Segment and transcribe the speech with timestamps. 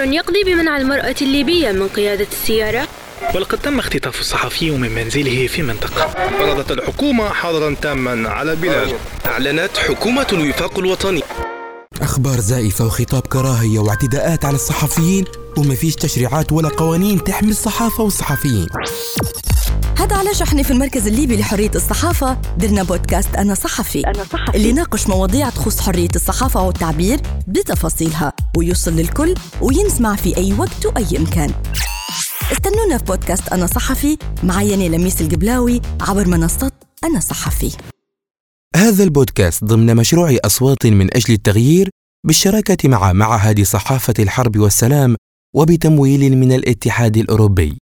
[0.00, 2.88] قرار يقضي بمنع المرأة الليبية من قيادة السيارة.
[3.34, 6.06] ولقد تم اختطاف الصحفي من منزله في منطقة.
[6.38, 8.94] فرضت الحكومة حظرا تاما على البلاد
[9.26, 11.22] أعلنت حكومة الوفاق الوطني.
[12.02, 15.24] أخبار زائفة وخطاب كراهية واعتداءات على الصحفيين
[15.56, 18.66] وما فيش تشريعات ولا قوانين تحمي الصحافة والصحفيين.
[19.98, 22.38] هذا علاش إحنا في المركز الليبي لحرية الصحافة.
[22.58, 24.06] درنا بودكاست أنا صحفي.
[24.06, 24.56] أنا صحفي.
[24.56, 28.29] اللي يناقش مواضيع تخص حرية الصحافة والتعبير بتفاصيلها.
[28.56, 31.50] ويوصل للكل وينسمع في أي وقت وأي مكان
[32.52, 36.72] استنونا في بودكاست أنا صحفي معي أنا لميس القبلاوي عبر منصة
[37.04, 37.76] أنا صحفي.
[38.76, 41.90] هذا البودكاست ضمن مشروع أصوات من أجل التغيير
[42.26, 45.16] بالشراكة مع معهد صحافة الحرب والسلام
[45.54, 47.78] وبتمويل من الاتحاد الأوروبي.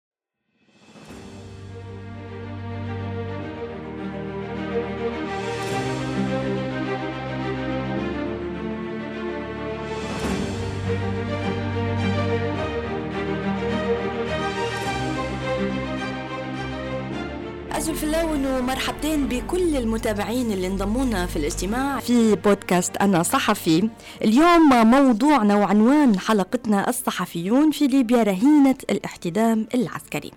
[18.59, 23.89] ومرحبتين بكل المتابعين اللي انضمونا في الاجتماع في بودكاست أنا صحفي.
[24.21, 30.31] اليوم موضوعنا وعنوان حلقتنا الصحفيون في ليبيا رهينة الاحتدام العسكري.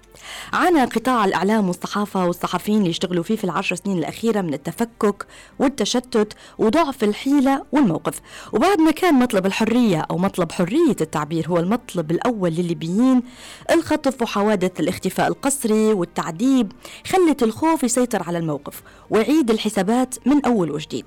[0.53, 5.27] عانى قطاع الإعلام والصحافة والصحفيين اللي يشتغلوا فيه في العشر سنين الأخيرة من التفكك
[5.59, 8.21] والتشتت وضعف الحيلة والموقف.
[8.53, 13.23] وبعد ما كان مطلب الحرية أو مطلب حرية التعبير هو المطلب الأول للليبيين
[13.71, 16.73] الخطف وحوادث الاختفاء القسري والتعذيب
[17.07, 21.05] خلت الخوف يسيطر على الموقف ويعيد الحسابات من أول وجديد.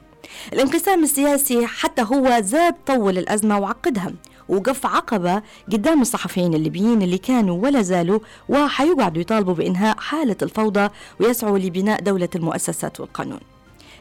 [0.53, 4.13] الانقسام السياسي حتى هو زاد طول الأزمة وعقدها
[4.49, 11.57] وقف عقبة قدام الصحفيين الليبيين اللي كانوا ولا زالوا وحيقعدوا يطالبوا بإنهاء حالة الفوضى ويسعوا
[11.57, 13.39] لبناء دولة المؤسسات والقانون.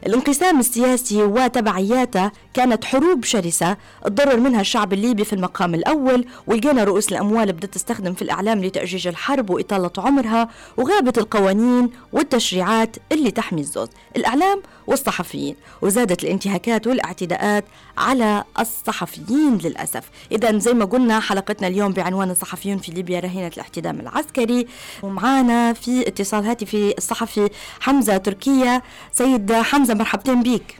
[0.06, 7.12] الانقسام السياسي وتبعياته كانت حروب شرسة تضرر منها الشعب الليبي في المقام الأول ولقينا رؤوس
[7.12, 13.88] الأموال بدأت تستخدم في الإعلام لتأجيج الحرب وإطالة عمرها وغابت القوانين والتشريعات اللي تحمي الزوز.
[14.16, 17.64] الإعلام والصحفيين وزادت الانتهاكات والاعتداءات
[17.98, 20.10] على الصحفيين للأسف.
[20.32, 24.66] إذا زي ما قلنا حلقتنا اليوم بعنوان الصحفيون في ليبيا رهينة الاحتدام العسكري.
[25.02, 28.82] ومعانا في اتصال هاتفي الصحفي حمزة تركيا
[29.12, 30.78] سيد حمزة مرحبتين بيك.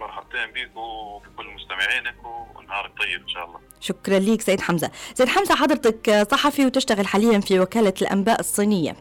[0.00, 3.60] مرحبتين بيك وبكل مستمعينك ونهارك طيب إن شاء الله.
[3.80, 4.90] شكرا ليك سيد حمزة.
[5.14, 8.96] سيد حمزة حضرتك صحفي وتشتغل حاليا في وكالة الأنباء الصينية.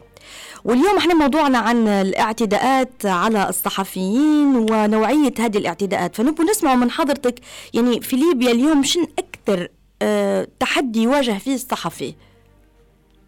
[0.63, 6.15] واليوم إحنا موضوعنا عن الاعتداءات على الصحفيين ونوعية هذه الاعتداءات.
[6.15, 7.35] فنبغى نسمع من حضرتك
[7.73, 9.67] يعني في ليبيا اليوم شن أكثر
[10.01, 12.15] آه تحدي يواجه فيه الصحفي؟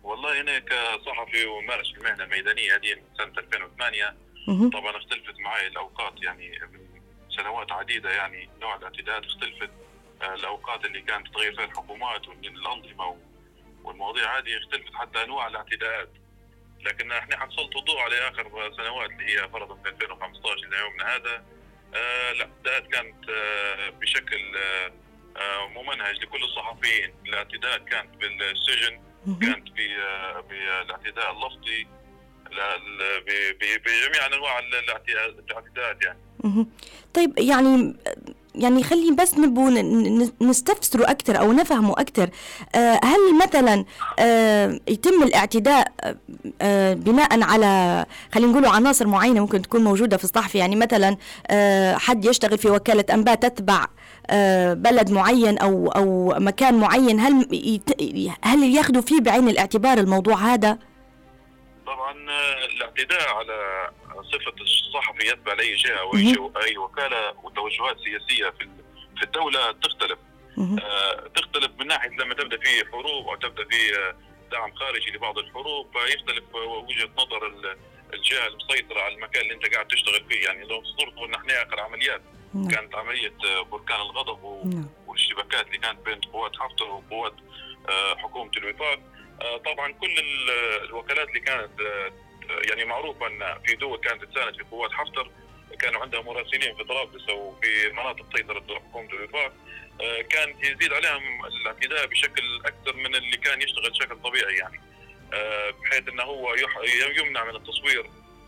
[0.03, 4.24] والله أنا كصحفي ومارس المهنة الميدانية هذه من سنة 2008 مهم.
[4.69, 9.69] طبعا اختلفت معي الأوقات يعني من سنوات عديدة يعني نوع الاعتداءات اختلفت.
[10.21, 13.17] آه، الأوقات اللي كانت تتغير فيها الحكومات والأنظمة
[13.83, 16.09] والمواضيع هذه اختلفت حتى أنواع الاعتداءات.
[16.81, 21.45] لكن إحنا حنسلط الضوء على آخر سنوات اللي هي فرضا في 2015 إلى يومنا هذا.
[21.95, 24.91] آه الاعتداءات كانت آه بشكل آه
[25.37, 27.13] آه ممنهج لكل الصحفيين.
[27.25, 29.01] الاعتداء كانت بالسجن.
[29.41, 31.87] كانت آه، بالإعتداء اللفظي.
[33.85, 36.19] بجميع أنواع الاعتداء- الاعتداءات يعني.
[37.13, 37.95] طيب يعني
[38.55, 39.69] يعني خلي بس نبو
[40.41, 42.29] نستفسروا أكثر أو نفهموا أكثر
[42.75, 43.85] آه، هل مثلا
[44.19, 45.91] آه، يتم الاعتداء
[46.61, 51.17] آه، بناء على خلينا نقولوا عناصر معينة ممكن تكون موجودة في الصحفي يعني مثلا
[51.97, 53.85] حد يشتغل في وكالة أنباء تتبع
[54.73, 57.47] بلد معين أو أو مكان معين هل
[58.41, 60.77] هل ياخذوا فيه بعين الاعتبار الموضوع هذا؟
[61.85, 63.89] طبعا آه، الاعتداء على
[64.31, 66.11] صفة الصحفي يتبع لأي جهه أو
[66.63, 68.69] أي وكالة وتوجهات سياسية في
[69.17, 70.19] في الدولة تختلف.
[70.83, 74.15] آه، تختلف من ناحية لما تبدأ في حروب أو تبدأ في آه،
[74.51, 77.77] دعم خارجي لبعض الحروب فيختلف وجهة نظر ال-
[78.13, 82.21] الجهة المسيطرة على المكان اللي أنت قاعد تشتغل فيه يعني لو صرت نحن آخر عمليات
[82.53, 82.67] نعم.
[82.67, 84.89] كانت عملية آه، بركان الغضب نعم.
[85.07, 87.33] والاشتباكات اللي كانت بين قوات حفتر وقوات
[87.89, 89.14] آه، حكومة الوفاق آه،
[89.65, 92.11] طبعا كل ال- الوكالات اللي كانت آه،
[92.69, 95.31] يعني معروفة إن في دول كانت تساند في قوات حفتر
[95.79, 99.53] كانوا عندها مراسلين في طرابلس أو في مناطق سيطره حكومه الوفاق
[100.01, 104.79] آه، كان يزيد عليهم الاعتداء بشكل أكثر من اللي كان يشتغل بشكل طبيعي يعني
[105.33, 108.05] آه، بحيث إنه هو يح- يمنع من التصوير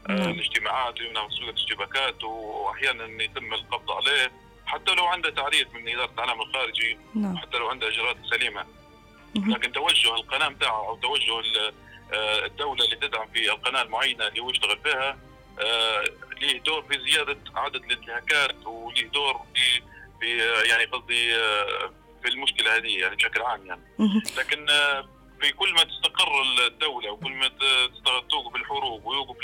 [0.09, 0.29] آه، نعم.
[0.29, 4.31] الاجتماعات ويمنع من تصوير الاشتباكات واحيانا يتم القبض عليه
[4.65, 8.65] حتى لو عنده تعريف من إدارة الاعلام الخارجي نعم حتى لو عنده إجراءات سليمة.
[9.37, 11.41] لكن توجه القناة بتاعه أو توجه
[12.13, 15.17] آه، الدولة اللي تدعم في القناة المعينة اللي هو يشتغل فيها
[15.59, 16.03] آه،
[16.41, 19.81] ليه دور في زيادة عدد الانتهاكات وليه دور في
[20.19, 23.81] في آه، يعني قصدي آه، في المشكلة هذه يعني بشكل عام يعني.
[24.37, 24.65] لكن
[25.41, 27.47] في كل ما تستقر الدولة وكل ما
[28.29, 29.35] توقف الحروب ويوقف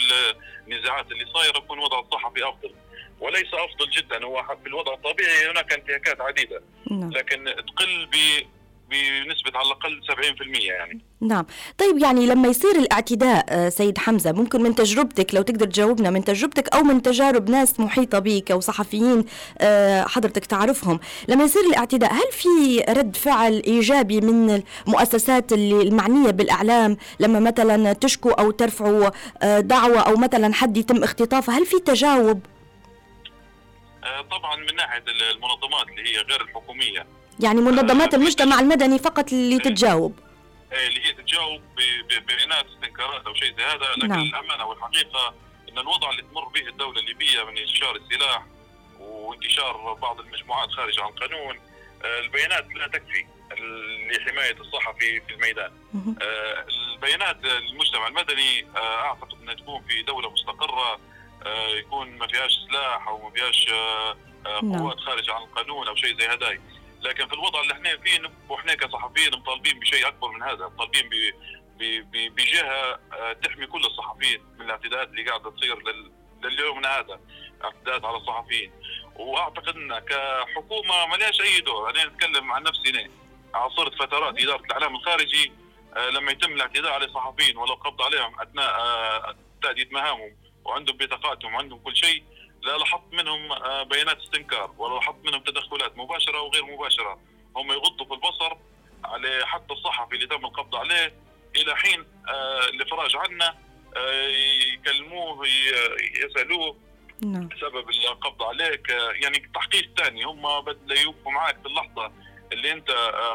[0.67, 2.71] النزاعات اللي صايرة يكون وضع الصحفي أفضل.
[3.19, 6.61] وليس أفضل جدا هو في الوضع الطبيعي هناك انتهاكات عديدة.
[6.91, 7.11] نعم.
[7.11, 8.07] لكن تقل
[8.93, 11.01] بنسبة على الأقل 70% يعني.
[11.21, 11.45] نعم.
[11.77, 16.23] طيب يعني لما يصير الاعتداء آه، سيد حمزة ممكن من تجربتك لو تقدر تجاوبنا من
[16.23, 19.25] تجربتك أو من تجارب ناس محيطة بك أو صحفيين
[19.61, 26.31] آه، حضرتك تعرفهم لما يصير الاعتداء هل في رد فعل إيجابي من المؤسسات اللي المعنية
[26.31, 29.09] بالإعلام؟ لما مثلا تشكوا أو ترفعوا
[29.43, 32.45] آه، دعوة أو مثلا حد يتم اختطافه هل في تجاوب؟
[34.31, 37.05] طبعا من ناحية المنظمات اللي هي غير الحكومية.
[37.43, 40.19] يعني منظمات المجتمع المدني فقط اللي تتجاوب
[40.73, 41.61] إيه، اللي هي تتجاوب
[42.09, 44.21] ببيانات استنكارات أو شيء زي هذا لكن نعم.
[44.21, 45.33] الأمانة والحقيقة
[45.69, 48.45] إن الوضع اللي تمر به الدولة الليبية من انتشار السلاح
[48.99, 51.59] وانتشار بعض المجموعات خارج عن القانون
[52.05, 53.25] آه، البيانات لا تكفي
[54.11, 55.71] لحماية الصحفي في الميدان.
[56.21, 60.99] آه، البيانات المجتمع المدني آه، أعتقد إنها تكون في دولة مستقرة
[61.77, 63.69] يكون ما فيهاش سلاح أو ما فيهاش
[64.45, 64.77] نعم.
[64.77, 66.57] قوات خارج عن القانون أو شيء زي هذا
[67.03, 71.09] لكن في الوضع اللي إحنا فيه وإحنا كصحفيين مطالبين بشيء أكبر من هذا مطالبين
[72.13, 75.77] بجهة آه، تحمي كل الصحفيين من الاعتداءات اللي قاعدة تصير
[76.44, 77.19] لليومنا هذا
[77.63, 78.71] اعتداءات على الصحفيين.
[79.15, 81.89] وأعتقد إن كحكومة ما لهاش أي دور.
[81.89, 83.09] أنا أتكلم عن نفسي أنا.
[83.53, 85.51] عاصرت فترات إدارة الإعلام الخارجي
[85.95, 90.35] آه، لما يتم الاعتداء على الصحفيين ولو قبض عليهم أثناء آه، تأدية مهامهم
[90.65, 92.23] وعندهم بطاقاتهم وعندهم كل شيء
[92.63, 97.19] لا لاحظت منهم آه، بيانات استنكار ولا لاحظت منهم تدخلات مباشرة وغير مباشرة.
[97.56, 98.57] هم يغضوا في البصر
[99.06, 101.13] على حتى الصحفي اللي تم القبض عليه
[101.56, 103.54] إلى حين آه، الإفراج عنه
[103.98, 104.27] آه،
[104.74, 105.48] يكلموه
[106.15, 106.77] يسألوه
[107.21, 107.50] نعم.
[107.62, 112.12] سبب القبض عليك يعني تحقيق ثاني هم بدل يوقفوا معك في اللحظة
[112.51, 112.92] اللي أنت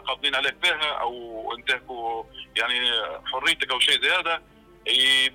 [0.06, 2.24] قابضين عليك فيها أو انتهكوا
[2.56, 2.90] يعني
[3.24, 4.42] حريتك أو شيء زي هذا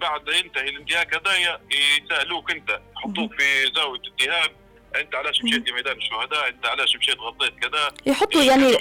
[0.02, 4.50] بعد ينتهي الانتهاك هذايا يسالوك أنت يحطوك في زاوية اتهام
[4.96, 8.78] أنت علاش مشيت لميدان الشهداء؟ أنت علاش مشيت غطيت كذا؟ يحطوا يعني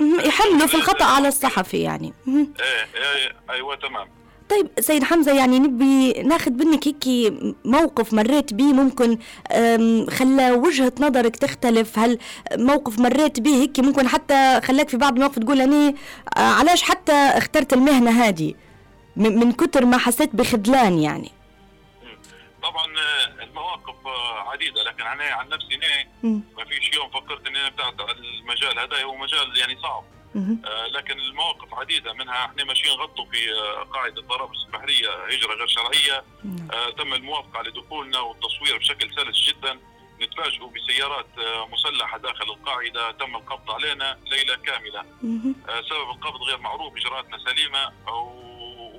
[0.00, 2.12] يحملوا في الخطأ على الصحفي يعني.
[2.28, 2.54] إيه
[2.94, 4.08] إيه أيوه تمام.
[4.50, 7.32] طيب سيد حمزة يعني نبي ناخذ منك هيك
[7.64, 9.18] موقف مريت به ممكن
[10.10, 11.98] خلى وجهة نظرك تختلف.
[11.98, 12.18] هل
[12.52, 15.94] موقف مريت به هيك ممكن حتى خلاك في بعض المواقف تقول أنا
[16.36, 18.54] آه، علاش حتى اخترت المهنة هذه؟
[19.18, 21.30] من كتر ما حسيت بخذلان يعني.
[22.62, 26.06] طبعا آه، المواقف آه، عديدة لكن أنا عن نفسي أنا
[26.58, 30.04] ما فيش يوم فكرت إني أنا عن المجال هذا هو مجال يعني صعب.
[30.36, 35.66] آه لكن المواقف عديدة منها إحنا ماشيين غطوا في آه قاعدة طرابلس البحريه هجرة غير
[35.66, 36.24] شرعية.
[36.72, 39.78] آه تم الموافقة على دخولنا والتصوير بشكل سلس جدا.
[40.22, 41.26] نتفاجئوا بسيارات
[41.72, 45.04] مسلحة داخل القاعدة تم القبض علينا ليلة كاملة.
[45.90, 47.92] سبب القبض غير معروف إجراءاتنا سليمة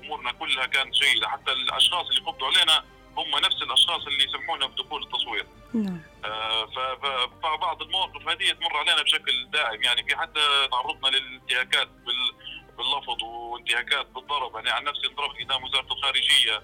[0.10, 2.86] وامورنا كلها كانت جيدة حتى الأشخاص اللي قبضوا علينا
[3.18, 5.46] هم نفس الأشخاص اللي يسمحونا بدخول التصوير.
[5.74, 6.02] نعم.
[6.26, 6.66] آه
[7.44, 11.90] فبعض المواقف هذه تمر علينا بشكل دائم يعني في حتى تعرضنا للانتهاكات
[12.78, 16.64] باللفظ وانتهاكات بالضرب يعني عن نفسي انضربت قدام وزارة الخارجية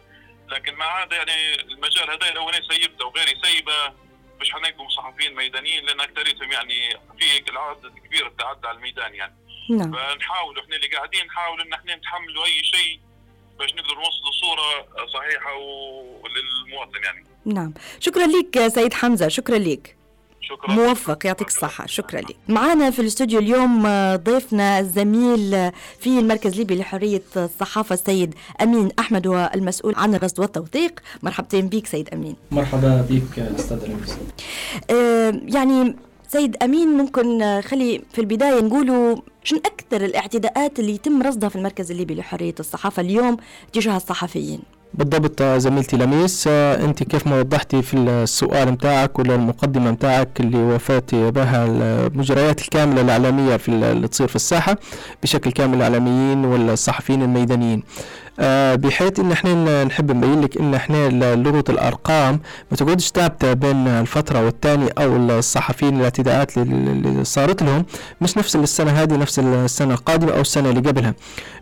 [0.50, 3.94] لكن مع هذا يعني المجال هذا لو أنا سيبته وغيري سيبة
[4.42, 6.90] مش حنلقوا صحفيين ميدانيين لأن أكثريتهم يعني
[7.20, 9.36] في العدد كبير تعدى على الميدان يعني.
[9.70, 9.94] نعم.
[9.94, 13.00] فنحاول إحنا اللي قاعدين نحاول إن إحنا نتحملوا أي شيء
[13.60, 15.52] باش نقدر نوصل صورة صحيحة
[16.36, 17.26] للمواطن يعني.
[17.46, 17.74] نعم.
[18.00, 19.28] شكرا لك سيد حمزة.
[19.28, 19.96] شكرا لك.
[20.42, 20.72] شكرا.
[20.72, 21.26] موفق.
[21.26, 21.86] يعطيك الصحة.
[21.86, 22.36] شكرا لك.
[22.48, 29.94] معنا في الاستوديو اليوم ضيفنا الزميل في المركز الليبي لحرية الصحافة السيد أمين أحمد والمسؤول
[29.98, 32.36] عن الرصد والتوثيق مرحبتين بك سيد أمين.
[32.52, 34.18] مرحبا بك أستاذ لميس
[34.90, 35.96] آه يعني
[36.36, 41.92] سيد أمين ممكن خلي في البداية نقولوا شنو أكثر الاعتداءات اللي يتم رصدها في المركز
[41.92, 43.38] الليبي لحرية الصحافة اليوم
[43.74, 44.60] تجاه الصحفيين؟
[44.94, 51.16] بالضبط زميلتي لميس أنت كيف ما وضحتي في السؤال متاعك ولا المقدمة متاعك اللي وفات
[51.16, 54.78] بها المجريات الكاملة الإعلامية في اللي تصير في الساحة
[55.24, 57.80] بشكل كامل الإعلاميين والصحفيين الميدانيين.
[57.80, 58.25] آه،
[58.76, 62.40] بحيث إن إحنا نحب نبين لك إن إحنا لغة الأرقام
[62.72, 67.86] ما تقعدش ثابتة بين الفترة والثانيه أو الصحفيين الاعتداءات اللي صارت لهم
[68.22, 71.14] مش نفس السنة هذه نفس السنة القادمة أو السنة اللي قبلها.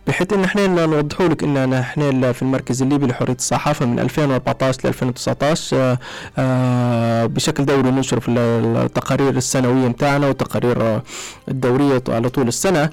[0.07, 4.87] بحيث إن إحنا نوضحوا لك إن إحنا في المركز الليبي لحرية الصحافة من 2014 ل
[4.87, 5.97] 2019 آه،
[6.37, 11.01] آه، بشكل دوري ننشر في التقارير السنوية متاعنا والتقارير
[11.49, 12.89] الدورية على طول السنة.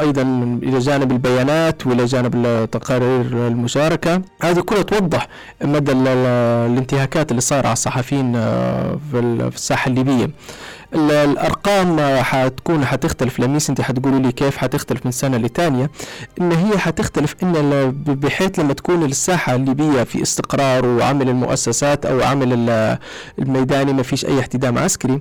[0.00, 0.22] أيضا
[0.62, 2.34] إلى جانب البيانات وإلى جانب
[2.64, 4.22] تقارير المشاركة.
[4.42, 5.28] هذه كلها توضح
[5.62, 9.18] مدى الانتهاكات اللي صار على الصحفيين آه، في
[9.54, 10.30] الساحة الليبية.
[10.94, 13.40] ال- الأرقام حتكون حتختلف.
[13.40, 15.90] لميس انت حتقولي لي كيف حتختلف من سنة لتانية؟
[16.40, 17.52] إن هي حتختلف إن
[18.06, 22.98] بحيث لما تكون الساحة الليبية في استقرار وعمل المؤسسات أو عمل ال-
[23.38, 25.20] الميداني ما فيش أي احتدام عسكري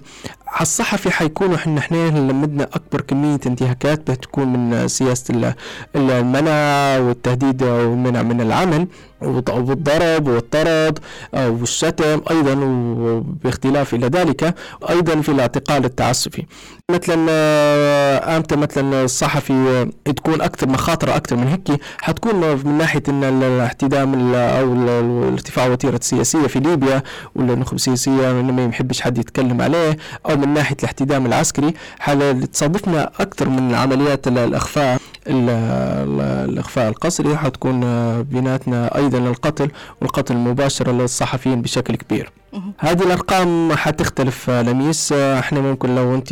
[0.62, 5.54] الصحفي حيكونوا إحنا إحنا لمدنا أكبر كمية انتهاكات بتكون من سياسة ال-
[5.96, 8.88] ال- المنع والتهديد والمنع من العمل
[9.22, 11.00] والضرب والطرد
[11.34, 12.56] آه، والشتم أيضا
[12.98, 14.56] وباختلاف إلى ذلك
[14.90, 16.46] أيضا في الاعتقال التعسفي.
[16.92, 23.04] مثلا آه، إمتى مثلا الصحفي آه، تكون أكثر مخاطرة أكثر من هيك حتكون من ناحية
[23.10, 27.04] إن ال- الاحتدام ال- أو ارتفاع وتيرة السياسية في ليبيا
[27.36, 29.98] ولا النخب السياسيه ما يحبش حد يتكلم عليه
[30.30, 34.96] أو من ناحية الاحتدام العسكري حال تصادفنا أكثر من عمليات ال- الأخفاء
[35.28, 42.32] ال- ال- الأخفاء القسري حتكون آه، بيناتنا أيضا القتل والقتل المباشر للصحفيين بشكل كبير.
[42.80, 45.12] هذه الأرقام حتختلف آه، لميس.
[45.12, 46.32] آه، إحنا ممكن لو أنت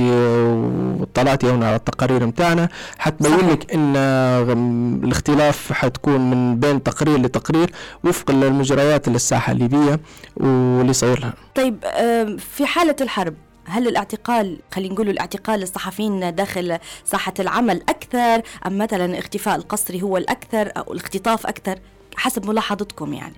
[1.02, 3.50] اطلعتي هنا على التقارير متاعنا حتبين.
[3.50, 4.54] لك إن آه،
[5.04, 7.72] الاختلاف حتكون من بين تقرير لتقرير
[8.04, 10.00] وفق المجريات للساحه الليبية
[10.38, 11.34] واللي صاير لها.
[11.56, 11.76] طيب
[12.38, 13.34] في حالة الحرب
[13.68, 20.18] هل الاعتقال خلينا نقول الاعتقال الصحفيين داخل ساحة العمل أكثر؟ أم مثلا اختفاء القسري هو
[20.18, 21.80] الأكثر أو الاختطاف أكثر؟
[22.16, 23.36] حسب ملاحظتكم يعني.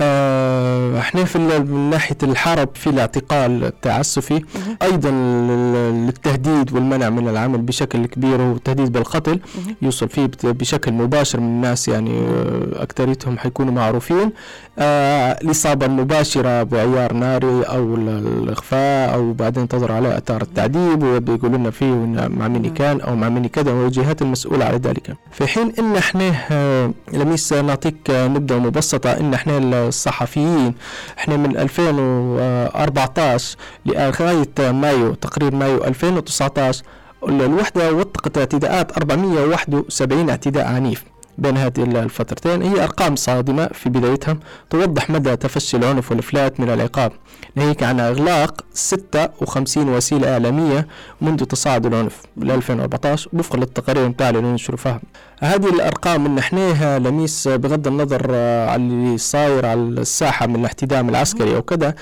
[0.00, 4.42] إحنا في من ناحية الحرب في الاعتقال التعسفي
[4.82, 9.40] أيضا للتهديد والمنع من العمل بشكل كبير والتهديد بالقتل.
[9.82, 14.30] يوصل فيه بشكل مباشر من الناس يعني آه، أكثريتهم حيكونوا معروفين.
[14.78, 21.58] آه، الإصابة المباشرة بعيار ناري أو ال- الاخفاء أو بعدين تظهر عليه آثار التعذيب وبيقولوا
[21.58, 21.94] لنا فيه
[22.28, 25.16] مع مين كان أو مع مين كذا والجهات المسؤولة على ذلك.
[25.32, 30.74] في حين إن إحنا آه، لميس نعطيك آه، نبذه مبسطة إن إحنا الصحفيين.
[31.18, 36.82] إحنا من 2014 لغاية مايو تقرير مايو 2019
[37.28, 41.04] الوحده وثقت إعتداءات 471 اعتداء عنيف.
[41.38, 42.62] بين هذه الفترتين.
[42.62, 44.38] هي أرقام صادمة في بدايتها.
[44.70, 47.12] توضح مدى تفشي العنف والإفلات من العقاب.
[47.56, 50.86] ناهيك عن إغلاق 56 وسيلة إعلامية
[51.20, 55.00] منذ تصاعد العنف ل 2014 وفقا للتقارير متاع اللي ننشر فيها
[55.40, 61.08] هذه الأرقام من نحنيها لميس بغض النظر آه، على اللي صاير على الساحة من الاحتدام
[61.08, 61.94] العسكري أو كذا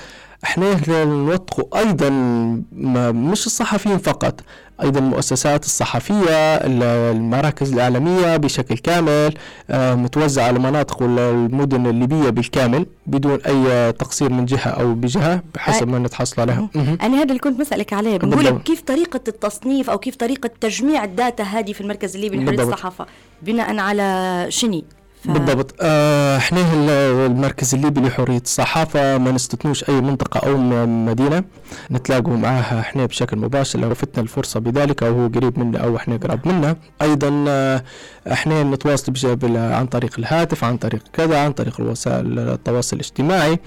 [0.43, 2.09] إحنا نوثقوا أيضا
[2.71, 4.39] ما- مش الصحفيين فقط
[4.81, 6.83] أيضا المؤسسات الصحفية ال-
[7.15, 9.33] المراكز الإعلامية بشكل كامل
[9.69, 15.87] آه، متوزعة على مناطق والمدن الليبية بالكامل بدون أي تقصير من جهة أو بجهة بحسب
[15.87, 16.69] ما نتحصل عليها.
[16.75, 18.61] أنا هذا اللي كنت بسألك عليه بنقول بالضبط.
[18.63, 22.73] كيف طريقة التصنيف أو كيف طريقة تجميع الداتا هذه في المركز الليبي لحرية بالضبط.
[22.73, 23.05] الصحافة
[23.41, 24.85] بناء على شني
[25.25, 25.75] ف- بالضبط.
[25.81, 26.89] آه، إحنا ال-
[27.31, 31.43] المركز الليبي لحرية الصحافة ما نستثنوش أي منطقة أو مدينة.
[31.91, 36.17] نتلاقوا معاها إحنا بشكل مباشر لو فتنا الفرصة بذلك أو هو قريب منا أو إحنا
[36.17, 37.83] قراب منا أيضا آه،
[38.31, 39.13] إحنا نتواصل
[39.55, 43.59] عن طريق الهاتف عن طريق كذا عن طريق الوسائل التواصل الاجتماعي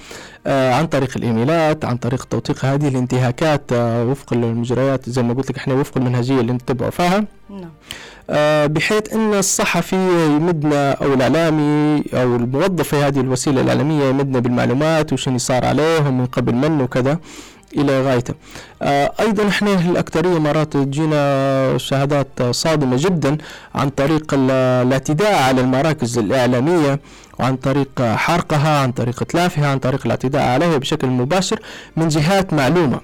[0.46, 5.50] آه، عن طريق الإيميلات عن طريق توثيق هذه الانتهاكات آه، وفق المجريات زي ما قلت
[5.50, 7.24] لك إحنا وفق المنهجية اللي نتبعوا فيها.
[7.50, 7.70] نعم.
[8.30, 15.12] آه، بحيث إن الصحفي يمدنا أو الإعلامي أو الموظف في هذه الوسيلة الإعلامية يمدنا بالمعلومات
[15.12, 17.18] وشنو صار عليهم من قبل من وكذا
[17.76, 18.34] إلى غايته.
[18.82, 23.38] آه، أيضا إحنا الأكثرية مرات تجينا شهادات صادمة جدا
[23.74, 24.50] عن طريق ال-
[24.86, 27.00] الاعتداء على المراكز الإعلامية
[27.38, 31.60] وعن طريق حرقها عن طريق اتلافها عن طريق الاعتداء عليها بشكل مباشر
[31.96, 33.00] من جهات معلومة.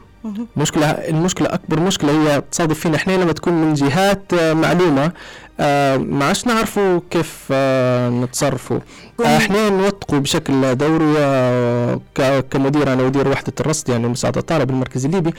[0.57, 5.13] مشكلة المشكلة أكبر مشكلة هي تصادف فينا إحنا لما تكون من جهات آه، معلومة
[5.61, 8.79] آه، ما عادش نعرفوا كيف آه، نتصرفوا
[9.25, 11.15] آه، إحنا نوثقوا بشكل دوري
[12.51, 15.35] كمدير أنا مدير وحدة الرصد يعني مساعدة الطالب المركزي الليبي.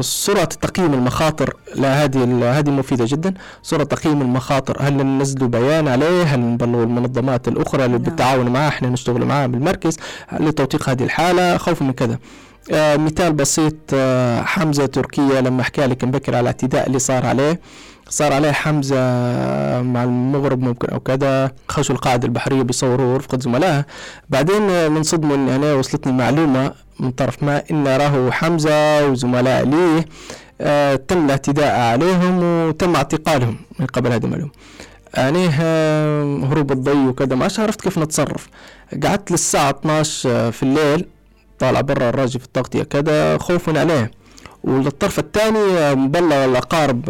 [0.00, 3.34] سرعة تقييم المخاطر لهذه هذه مفيدة جدا.
[3.62, 8.04] سرعة تقييم المخاطر هل ننزلوا بيان عليه؟ هل نبلغوا المنظمات الأخرى اللي نعم.
[8.04, 9.96] بالتعاون معها إحنا نشتغل معها بالمركز.
[10.40, 12.18] لتوثيق هذه الحالة؟ خوفا من كذا.
[12.72, 17.60] آه مثال بسيط آه حمزة تركيا لما حكى لك مبكر على الاعتداء اللي صار عليه.
[18.10, 23.84] صار عليه حمزة آه، مع المغرب ممكن أو كذا خشوا القاعدة البحرية بيصوروا رفقة زملائها
[24.30, 29.64] بعدين آه، من صدمة إن أنا وصلتني معلومة من طرف ما إن راهو حمزة وزملاء
[29.64, 30.04] ليه
[30.60, 34.50] آه تم الاعتداء عليهم وتم اعتقالهم من قبل هذه المعلومة.
[35.16, 38.48] أنا آه، هروب الضي وكذا ما عرفت كيف نتصرف.
[39.04, 41.04] قعدت للساعة 12 آه، في الليل
[41.58, 44.10] طالع برا الراجل في التغطية كذا خوفا عليه
[44.64, 47.00] وللطرف الثاني مبلغ الأقارب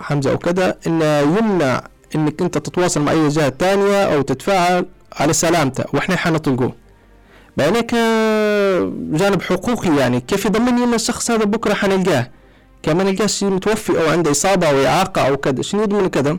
[0.00, 1.84] حمزة أو كذا إنه يمنع
[2.14, 5.84] إنك أنت تتواصل مع أي جهة تانية أو تتفاعل على سلامته.
[5.92, 6.72] وإحنا حنطلقوه
[7.56, 7.94] بينك
[9.18, 12.30] جانب حقوقي يعني كيف يضمني إن الشخص هذا بكرة حنلقاه؟
[12.82, 16.36] كان ما نلقاش متوفي أو عنده إصابة أو إعاقة أو كذا شنو يضمن كذا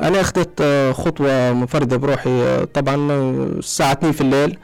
[0.00, 4.58] أنا أخذت آه، خطوة منفردة بروحي آه، طبعا آه، الساعة 2 في الليل.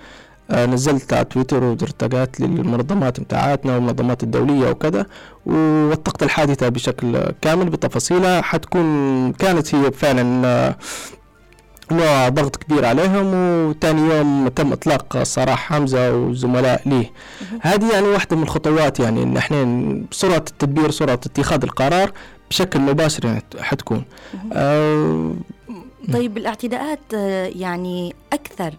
[0.52, 5.06] نزلت على تويتر ودرتقات للمنظمات متاعاتنا والمنظمات الدولية وكذا
[5.46, 8.42] ووثقت الحادثة بشكل كامل بتفاصيلها.
[8.42, 10.76] حتكون كانت هي فعلا آه،
[11.92, 13.34] نوع ضغط كبير عليهم
[13.68, 17.10] وتاني يوم تم إطلاق سراح حمزة وزملاء ليه.
[17.60, 22.12] هذه يعني واحدة من الخطوات يعني إن إحنا سرعة التدبير سرعة اتخاذ القرار
[22.50, 24.04] بشكل مباشر يعني حتكون.
[24.52, 25.32] آه
[26.12, 28.74] طيب الاعتداءات آه، يعني أكثر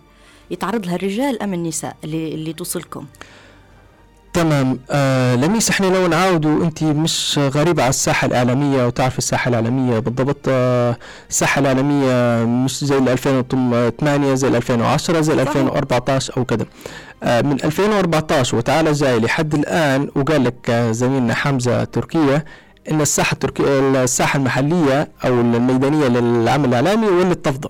[0.51, 3.05] يتعرض لها الرجال أم النساء اللي اللي توصلكم؟
[4.33, 4.79] تمام.
[4.91, 10.37] آه لميس إحنا لو نعاودوا أنت مش غريبة على الساحة الإعلامية وتعرف الساحة الإعلامية بالضبط.
[10.47, 10.97] آه
[11.29, 15.47] الساحة الإعلامية مش زي ال 2008 زي ال 2010 زي ال صحيح.
[15.49, 16.65] 2014 أو كذا
[17.23, 22.45] آه من 2014 وتعالى جاي لحد الآن وقال لك آه زميلنا حمزة تركيا
[22.91, 27.69] إن الساحة التركية الساحة المحلية أو الميدانية للعمل الإعلامي ولت تفضل.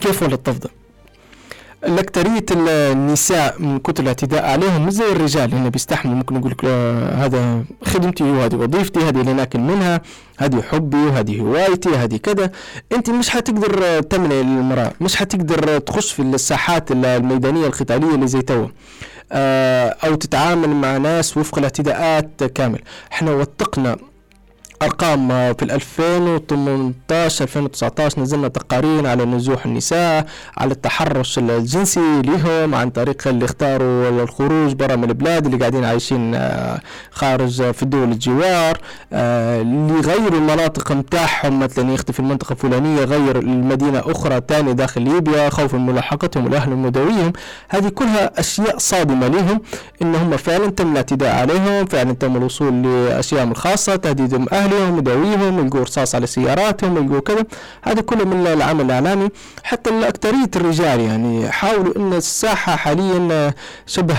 [0.00, 0.70] كيف ولت تفضل؟
[1.84, 5.54] الأكترية النساء من كتر الاعتداء عليهم مش زي الرجال.
[5.54, 10.00] هنا بيستحملوا ممكن يقول لك آه، هذا خدمتي وهذه وظيفتي هذه اللي ناكل منها
[10.38, 12.50] هذه حبي وهذه هوايتي هذه كذا.
[12.92, 18.42] انت مش حتقدر تمنع المرأة مش حتقدر تخش في الساحات ال- الميدانية القتالية اللي زي
[18.42, 18.66] توا
[19.32, 22.78] آه، أو تتعامل مع ناس وفق الاعتداءات كامل.
[23.12, 23.96] إحنا وثقنا
[24.82, 30.26] ارقام آه، في ال 2018 2019 نزلنا تقارير على نزوح النساء
[30.58, 36.34] على التحرش الجنسي لهم عن طريق اللي اختاروا الخروج برا من البلاد اللي قاعدين عايشين
[36.34, 38.78] آه، خارج آه، في دول الجوار
[39.12, 45.48] آه، اللي يغيروا المناطق متاعهم مثلا يختفي المنطقة الفلانية غير المدينة أخرى تاني داخل ليبيا
[45.50, 47.32] خوفا من ملاحقتهم والأهل ودويهم
[47.68, 49.60] هذه كلها أشياء صادمة لهم
[50.02, 55.80] إن هم فعلا تم الاعتداء عليهم فعلا تم الوصول لأشيائهم الخاصة تهديدهم أهلهم ودويهم يلقوا
[55.80, 57.44] رصاص على سياراتهم يلقوا كذا.
[57.82, 59.28] هذا كله من العمل الإعلامي.
[59.64, 63.54] حتى أكترية الرجال يعني حاولوا أن الساحة حاليا
[63.86, 64.14] شبه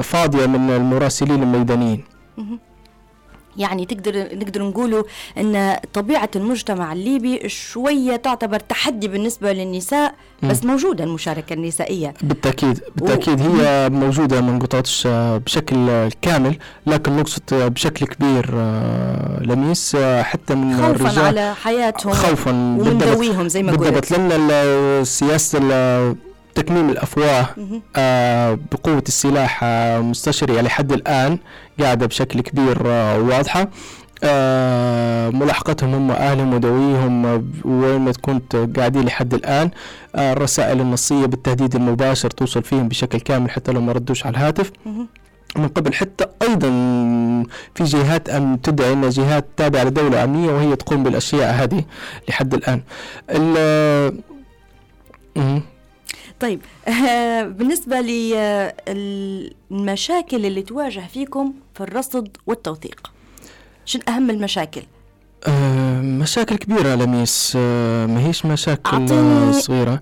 [0.00, 2.04] فاضية من المراسلين الميدانيين.
[3.56, 5.02] يعني تقدر نقدر نقولوا
[5.38, 12.14] إن طبيعة المجتمع الليبي شوية تعتبر تحدي بالنسبة للنساء بس موجودة المشاركة النسائية.
[12.22, 19.94] بالتأكيد بالتأكيد هي موجودة ما نقطعتش آه، بشكل كامل لكن نقصد بشكل كبير آه، لميس
[19.94, 21.24] آه، حتى من خوفا الرجال.
[21.24, 23.80] على حياتهم خوفا ومن زي ما قلت.
[23.80, 26.16] بالضبط لأن ال- سياسة ال-
[26.54, 27.82] تكميم الأفواه مهم.
[27.96, 31.38] آه، بقوة السلاح آه، مستشرية لحد الآن
[31.80, 33.68] قاعدة بشكل كبير آه، واضحة
[34.24, 38.40] آه، ملاحقتهم هم أهلهم ودويهم آه، وين ما تكون
[38.76, 39.70] قاعدين لحد الآن
[40.14, 44.72] آه، الرسائل النصية بالتهديد المباشر توصل فيهم بشكل كامل حتى لو ما ردوش على الهاتف.
[45.56, 46.68] من قبل حتى أيضا
[47.74, 51.84] في جهات أم تدعي انها جهات تابعة لدولة أمنية وهي تقوم بالأشياء هذه
[52.28, 52.80] لحد الآن.
[56.42, 56.60] طيب
[57.08, 58.00] آه، بالنسبة
[59.70, 63.10] للمشاكل اللي تواجه فيكم في الرصد والتوثيق
[63.84, 64.82] شنو أهم المشاكل؟
[65.48, 70.00] آه، مشاكل كبيرة لميس آه، ما هيش مشاكل أعطيني- آه، صغيرة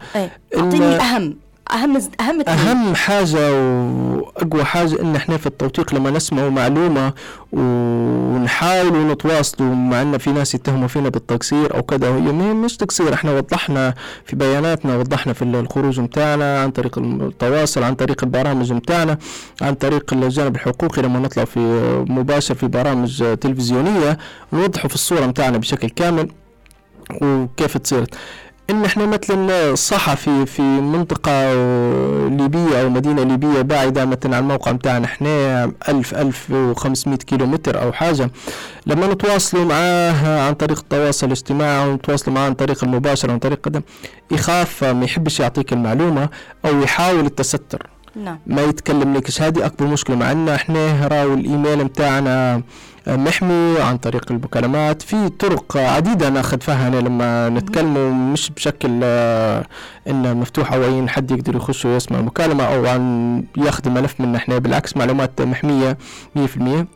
[0.57, 1.37] أعطيني الأهم.
[1.75, 2.49] أهم أهم اثنين.
[2.49, 7.13] أهم حاجة وأقوى حاجة إن إحنا في التوثيق لما نسمع معلومة
[7.53, 13.33] ونحاول ونتواصلوا مع إن في ناس يتهموا فينا بالتقصير أو كذا هي مش تقصير إحنا
[13.33, 19.19] وضحنا في بياناتنا وضحنا في الخروج متاعنا عن طريق التواصل عن طريق البرامج متاعنا
[19.63, 21.61] عن طريق الجانب الحقوقي لما نطلع في
[22.09, 24.19] مباشر في برامج تلفزيونية
[24.53, 26.29] نوضحوا في الصورة متاعنا بشكل كامل
[27.23, 28.05] وكيف تصير
[28.71, 31.53] إن إحنا مثلا صحفي في منطقة
[32.29, 37.83] ليبية أو مدينة ليبية بعيدة مثلا عن الموقع متاعنا إحنا ألف ألف وخمسمية كيلو متر
[37.83, 38.31] أو حاجة.
[38.87, 43.81] لما نتواصلوا معاه عن طريق التواصل الاجتماعي ونتواصلوا معاه عن طريق المباشر عن طريق قدم
[44.31, 46.29] يخاف ما يحبش يعطيك المعلومة
[46.65, 47.87] أو يحاول التستر.
[48.17, 48.39] نعم.
[48.47, 52.63] ما يتكلم لكش هذه؟ أكبر مشكلة مع ان إحنا راو الإيميل متاعنا
[53.07, 55.03] محمي عن طريق المكالمات.
[55.03, 59.65] في طرق عديدة ناخذ فيها أنا لما نتكلم مش بشكل آه،
[60.09, 64.59] إنه مفتوح أو أي حد يقدر يخش ويسمع المكالمه أو عن ياخذ ملف من إحنا
[64.59, 65.99] بالعكس معلومات محمية
[66.37, 66.87] 100%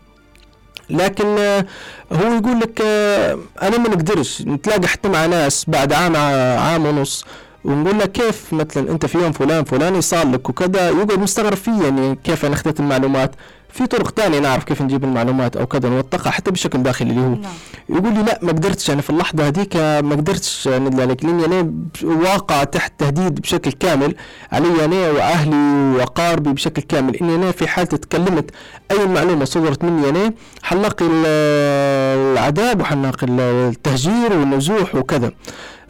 [0.90, 1.66] لكن آه،
[2.12, 4.42] هو يقول لك آه، أنا ما نقدرش.
[4.42, 7.24] نتلاقى حتى مع ناس بعد عام عام ونص
[7.64, 11.82] ونقول لك كيف مثلا أنت في يوم فلان فلاني صار لك وكذا يقعد مستغرب فيه
[11.82, 13.34] يعني كيف أنا اخذت المعلومات.
[13.68, 17.28] في طرق تانية نعرف كيف نجيب المعلومات أو كذا نوثقها حتى بشكل داخلي اللي هو.
[17.28, 17.52] نعم.
[17.88, 18.90] يقول لي لا ما قدرتش.
[18.90, 20.68] أنا في اللحظة هذيك ما قدرتش.
[20.68, 21.72] ندلع لك لأني أنا
[22.02, 24.14] واقع تحت تهديد بشكل كامل
[24.52, 27.16] علي أنا وأهلي وأقاربي بشكل كامل.
[27.16, 28.50] إني أنا في حال تكلمت
[28.90, 33.26] أي معلومة صدرت مني أنا حنلاقي العذاب وحنلاقي
[33.68, 35.30] التهجير والنزوح وكذا.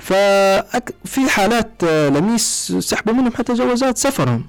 [0.04, 4.44] ففي حالات آه، لميس سحبوا منهم حتى جوازات سفرهم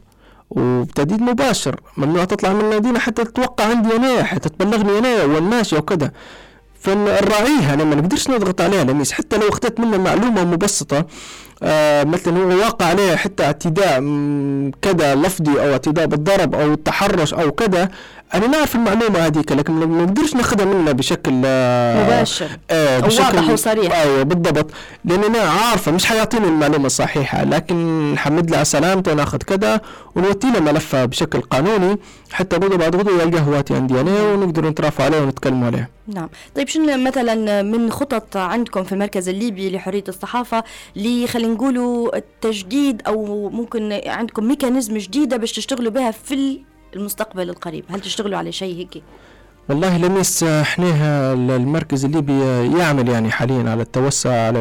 [0.50, 6.12] وبتهديد مباشر ممنوع تطلع من المدينة حتى تتوقع عندي أنا حتى تبلغني أنا والماشية وكذا
[6.80, 11.06] فنراعيها لما نقدرش نضغط عليها لميس حتى لو أخذت منه معلومة مبسطة
[11.66, 14.00] آه مثلا هو واقع عليه حتى اعتداء
[14.82, 17.90] كذا لفظي أو اعتداء بالضرب أو التحرش أو كذا.
[18.34, 22.50] أنا نعرف المعلومة هذيك لكن ما نقدرش ناخذها منه بشكل آه مباشر.
[22.72, 24.00] آه بشكل واضح وصريح.
[24.00, 24.72] أيوه بالضبط.
[25.06, 27.44] لأن أنا عارفة مش حيعطيني المعلومة الصحيحة.
[27.44, 27.76] لكن
[28.14, 29.82] نحمد له على سلامته وناخذ كذا
[30.16, 31.98] ونوتي له ملفه بشكل قانوني.
[32.32, 36.30] حتى غدوة بعد غدوة يلقى هواتي عندي أنا ونقدر نترافع عليه ونتكلم عليه نعم.
[36.56, 40.64] طيب شنو مثلا من خطط عندكم في المركز الليبي لحرية الصحافة
[40.98, 46.62] اللي خلينا نقولوا التجديد أو ممكن عندكم ميكانيزم جديدة باش تشتغلوا بها في
[46.96, 47.86] المستقبل القريب.
[47.90, 49.04] هل تشتغلوا على شيء هيك؟
[49.70, 52.40] والله لميس إحنا المركز الليبي
[52.80, 54.60] يعمل يعني حاليا على التوسع على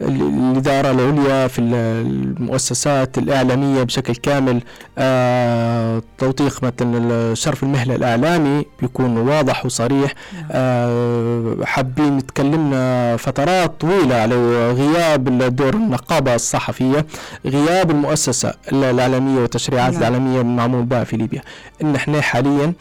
[0.00, 4.60] الإدارة العليا في المؤسسات الإعلامية بشكل كامل
[4.98, 10.44] آه توثيق مثلا شرف المهلة الإعلامي بيكون واضح وصريح نعم.
[10.50, 14.34] آه حابين تكلمنا فترات طويلة على
[14.72, 17.06] غياب دور النقابة الصحفية
[17.46, 19.98] غياب المؤسسة الإعلامية والتشريعات نعم.
[20.02, 21.42] الإعلامية المعمول بها في ليبيا
[21.82, 22.72] إن إحنا حاليا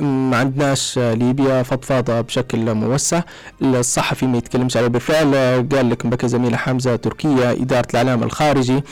[0.00, 3.22] ما عندناش ليبيا فضفاضة بشكل موسع.
[3.62, 5.34] الصحفي ما يتكلمش عليه بالفعل.
[5.72, 8.82] قال لك بك زميلة حمزة تركيا إدارة الإعلام الخارجي.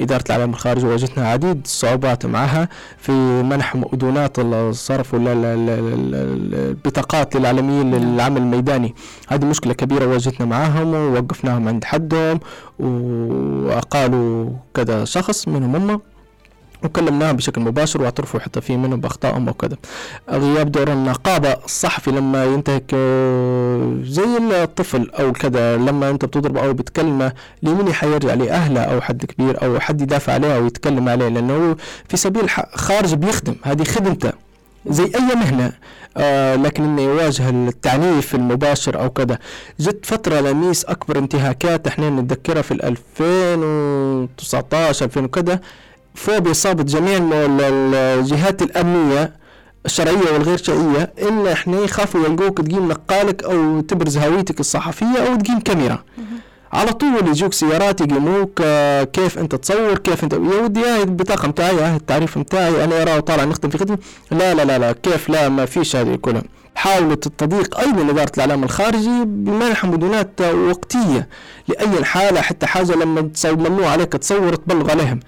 [0.00, 2.68] إدارة الإعلام الخارجي واجهتنا عديد الصعوبات معها
[2.98, 8.02] في منح مؤذونات الصرف ولا البطاقات للإعلاميين نعم.
[8.02, 8.94] للعمل الميداني.
[9.28, 12.40] هذه مشكلة كبيرة واجهتنا معاهم ووقفناهم عند حدهم
[12.78, 16.00] وأقالوا كذا شخص منهم هم.
[16.84, 19.76] وكلمناهم بشكل مباشر واعترفوا حتى في منهم بأخطائهم وكذا.
[20.30, 26.72] غياب دور النقابة الصحفي لما ينتهك آه، زي الطفل أو كذا لما أنت بتضرب أو
[26.72, 31.76] بتكلمه لمين حيرجع؟ لأهله أو حد كبير أو حد يدافع عليه أو يتكلم عليه لأنه
[32.08, 33.54] في سبيل خارج بيخدم.
[33.62, 34.32] هذه خدمته
[34.86, 35.72] زي أي مهنة
[36.16, 39.38] آه لكن إنه يواجه التعنيف المباشر أو كذا.
[39.80, 45.60] جت فترة لميس أكبر انتهاكات إحنا نتذكرها في 2019 2000 وكذا.
[46.14, 49.32] فوق إصابة جميع الجهات الأمنية
[49.86, 55.60] الشرعية والغير شرعية إن إحنا يخافوا يلقوك تقيم نقالك أو تبرز هويتك الصحفية أو تقيم
[55.60, 55.98] كاميرا.
[56.72, 61.48] على طول يجوك سيارات يقيموك آه، كيف أنت تصور كيف أنت يا ودي هاي البطاقة
[61.48, 63.98] متاعي هاي التعريف متاعي أنا أراه طالع نخدم في خدمه
[64.30, 66.42] لا لا لا لا كيف؟ لا ما فيش هذه كلها.
[66.80, 71.28] حاولت التضييق أيضا اداره الإعلام الخارجي بمنح مدونات وقتية
[71.68, 75.20] لأي حاله حتى حاجة لما ممنوع عليك تصور تبلغ عليهم.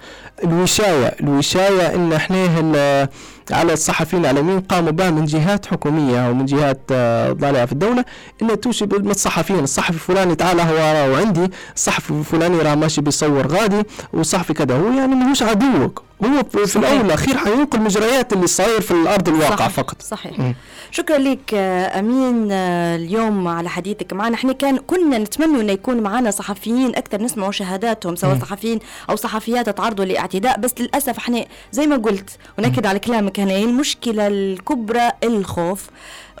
[0.43, 3.09] الوشاية الوشاية إن إحنا
[3.51, 8.05] على الصحفيين الاعلاميين قاموا بها من جهات حكومية أو من جهات آه، ضالعه في الدولة
[8.41, 13.83] إن توشي بالصحفيين الصحفي الفلاني تعال هو راه عندي الصحفي الفلاني راه ماشي بيصور غادي
[14.13, 16.03] والصحفي كذا هو يعني مش عدوك.
[16.25, 19.69] هو في الأول والأخير حينقل المجريات اللي صاير في الأرض الواقع صحيح.
[19.69, 20.53] فقط صحيح م.
[20.91, 25.97] شكرا لك آه، أمين آه، اليوم على حديثك معنا إحنا كان كنا نتمنى إنه يكون
[25.97, 28.39] معنا صحفيين أكثر نسمعوا شهاداتهم سواء.
[28.39, 33.57] صحفيين أو صحفيات تعرضوا لاعتداء بس للأسف إحنا زي ما قلت ونكد على كلامك هنا
[33.57, 35.87] المشكلة الكبرى الخوف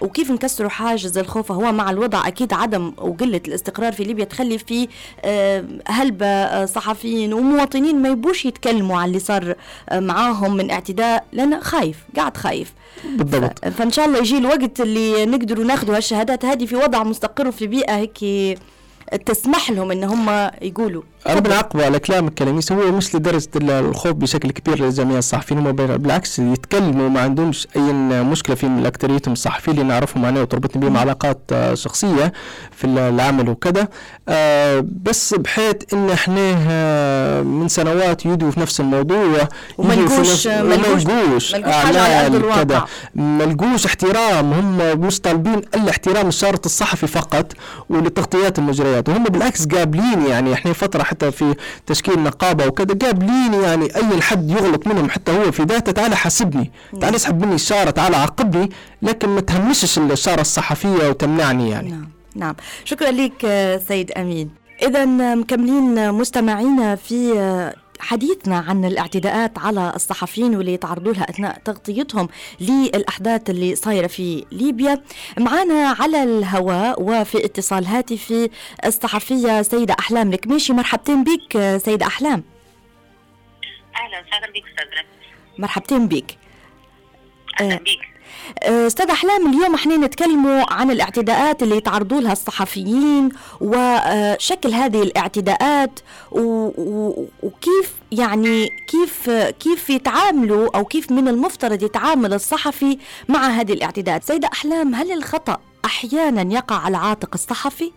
[0.03, 4.87] وكيف نكسروا حاجز الخوف؟ هو مع الوضع أكيد عدم وقلة الاستقرار في ليبيا تخلي في
[5.25, 9.55] آه، هلبة آه، صحفيين ومواطنين ما يبوش يتكلموا على اللي صار
[9.89, 12.73] آه، معاهم من اعتداء لأنه خايف قاعد خايف.
[13.05, 13.65] بالضبط.
[13.65, 17.95] فإن شاء الله يجي الوقت اللي نقدروا ناخذوا هالشهادات هذه في وضع مستقر وفي بيئة
[17.97, 18.23] هيك
[19.17, 21.03] تسمح لهم إن هم يقولوا.
[21.27, 26.39] أنا بنعقب على كلامك كلاميس هو مش لدرجة الخوف بشكل كبير لجميع الصحفيين هم بالعكس
[26.39, 31.73] يتكلموا ما عندهمش أي مشكلة في اكثريتهم الصحفيين اللي نعرفهم أنا وتربطني بهم علاقات آه،
[31.73, 32.33] شخصية
[32.71, 33.87] في العمل وكذا
[34.29, 39.47] آه، بس بحيث إن إحنا آه، من سنوات يدوا في نفس الموضوع
[39.77, 40.75] وما لقوش ما
[41.73, 47.53] أعمال كذا ما لقوش احترام هم مش طالبين الا احترام الشارة الصحفي فقط
[47.89, 53.95] ولتغطيات المجريات وهم بالعكس قابلين يعني إحنا فترة حتى في تشكيل نقابة وكذا قابلين يعني
[53.95, 58.15] أي حد يغلط منهم حتى هو في ذاته تعال حاسبني تعال اسحب مني الشارة تعال
[58.15, 58.69] عاقبني
[59.01, 61.89] لكن ما تهمشش الشاره الصحفية وتمنعني يعني.
[61.91, 62.55] نعم نعم.
[62.85, 63.41] شكرا لك
[63.87, 64.49] سيد أمين.
[64.81, 67.33] اذا مكملين مستمعينا في
[68.03, 75.01] حديثنا عن الاعتداءات على الصحفيين واللي يتعرضوا لها أثناء تغطيتهم للأحداث اللي صايرة في ليبيا.
[75.39, 78.49] معنا على الهواء وفي اتصال هاتفي
[78.85, 80.73] الصحفية سيدة أحلام الكميشي.
[80.73, 82.43] مرحبتين بك سيدة أحلام.
[83.95, 85.03] أهلا وسهلا بك أستاذ
[85.57, 86.37] مرحبتين بك.
[87.61, 88.12] أهلا بك.
[88.63, 93.29] أستاذ أحلام اليوم إحنا نتكلموا عن الاعتداءات اللي يتعرضوا لها الصحفيين
[93.61, 95.99] وشكل هذه الاعتداءات
[96.31, 99.29] وكيف يعني كيف
[99.59, 102.97] كيف يتعاملوا أو كيف من المفترض يتعامل الصحفي
[103.29, 104.23] مع هذه الاعتداءات.
[104.23, 107.91] سيدة أحلام هل الخطأ أحيانا يقع على عاتق الصحفي؟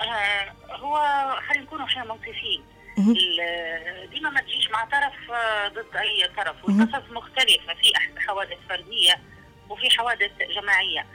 [0.00, 0.96] آه هو
[1.48, 2.62] خلينا نكونوا إحنا منصفين
[4.10, 7.74] ديما ما تجيش مع طرف آه، ضد أي طرف والقصص مختلفة.
[7.74, 7.92] في
[8.42, 9.20] حوادث فردية
[9.68, 11.06] وفي حوادث جماعية.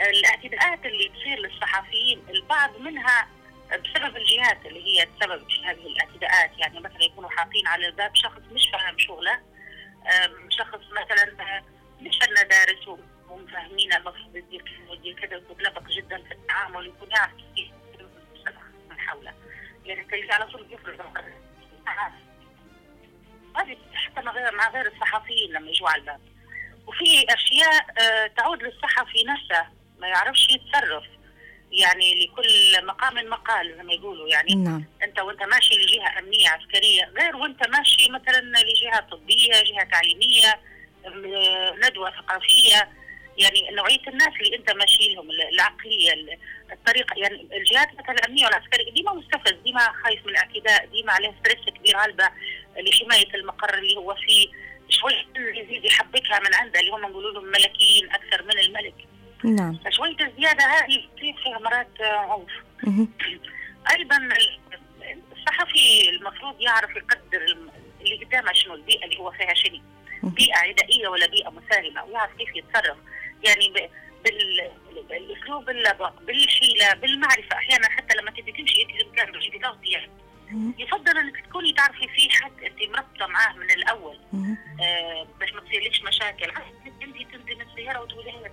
[0.00, 3.28] الاعتداءات اللي تصير للصحفيين البعض منها
[3.68, 6.58] بسبب الجهات اللي هي تسبب في هذه الاعتداءات.
[6.58, 9.40] يعني مثلا يكونوا حاطين على الباب شخص مش فاهم شغله
[10.48, 11.62] شخص مثلا
[12.00, 12.88] مش أنا دارس
[13.28, 15.56] ومفهمين المفروض يدير كذا ويدير كذا ويكون
[15.90, 17.70] جدا في التعامل يكون يعرف كيف
[18.90, 19.34] من حوله.
[19.84, 21.00] يعني تلقى على طول يفرض
[23.56, 26.20] هذه حتى مع غير الصحفيين لما يجوا على الباب.
[26.88, 29.66] وفي أشياء آه، تعود للصحفي نفسه
[29.98, 31.04] ما يعرفش يتصرف.
[31.72, 34.28] يعني لكل مقام مقال زي ما يقولوا.
[34.28, 34.84] يعني نعم.
[35.02, 40.60] أنت وأنت ماشي لجهة أمنية عسكرية غير وأنت ماشي مثلا لجهة طبية جهة تعليمية
[41.86, 42.88] ندوة ثقافية.
[43.38, 46.38] يعني نوعية الناس اللي أنت ماشي لهم العقلية
[46.72, 47.14] الطريقة.
[47.16, 51.96] يعني الجهات مثلا الأمنية والعسكرية ديما مستفز ديما خايف من الاعتداء ديما عليه ستريس كبير
[51.98, 52.30] هلبة
[52.76, 54.48] لحماية المقر اللي هو فيه.
[54.88, 58.94] شوي يزيد يحبكها من عنده اللي هم نقولوا لهم ملكيين أكثر من الملك.
[59.44, 59.78] نعم.
[59.84, 62.50] فشوية الزيادة هذه تصير فيها مرات عنف.
[63.90, 64.28] أيضا
[65.32, 67.56] الصحفي المفروض يعرف يقدر
[68.00, 69.80] اللي قدامه شنو البيئة اللي هو فيها شنو.
[70.22, 72.96] بيئة عدائية ولا بيئة مسالمة ويعرف كيف يتصرف.
[73.44, 73.90] يعني
[75.08, 79.58] بالأسلوب اللبق بالحيلة بالمعرفة أحيانا حتى لما تبي تمشي انت الامكان تجيبي
[80.78, 84.18] يفضل إنك تكوني تعرفي في حد أنت مربطة معاه من الأول.
[86.18, 86.52] مشاكل.
[86.86, 88.50] انت تنزلي السيارة وتقولي هي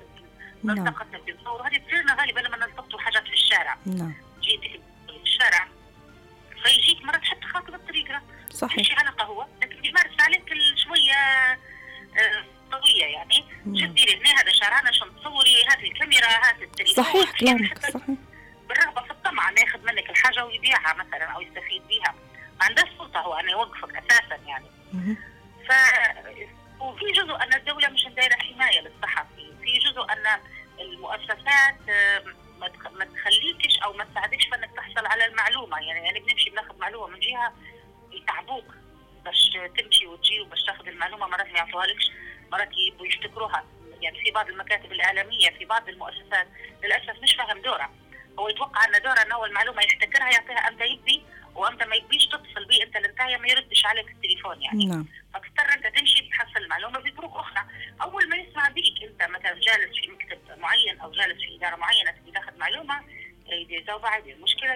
[0.63, 3.77] نلتقطنا في الصور هذه تصيرنا غالبا لما نلتقطوا حاجات في الشارع.
[3.85, 4.13] نعم.
[4.41, 5.67] جيتي في الشارع
[6.63, 8.79] فيجيك مرات حتى خاطب الطريقة صحيح.
[8.79, 11.15] مش علاقة هو لكن بيمارس عليك شوية
[12.17, 13.45] آه قوية يعني.
[13.65, 17.03] شدي هنا هذا شارعنا عشان تصوري هات الكاميرا هات التليفون.
[17.03, 17.31] صحيح.
[17.39, 17.77] كلامك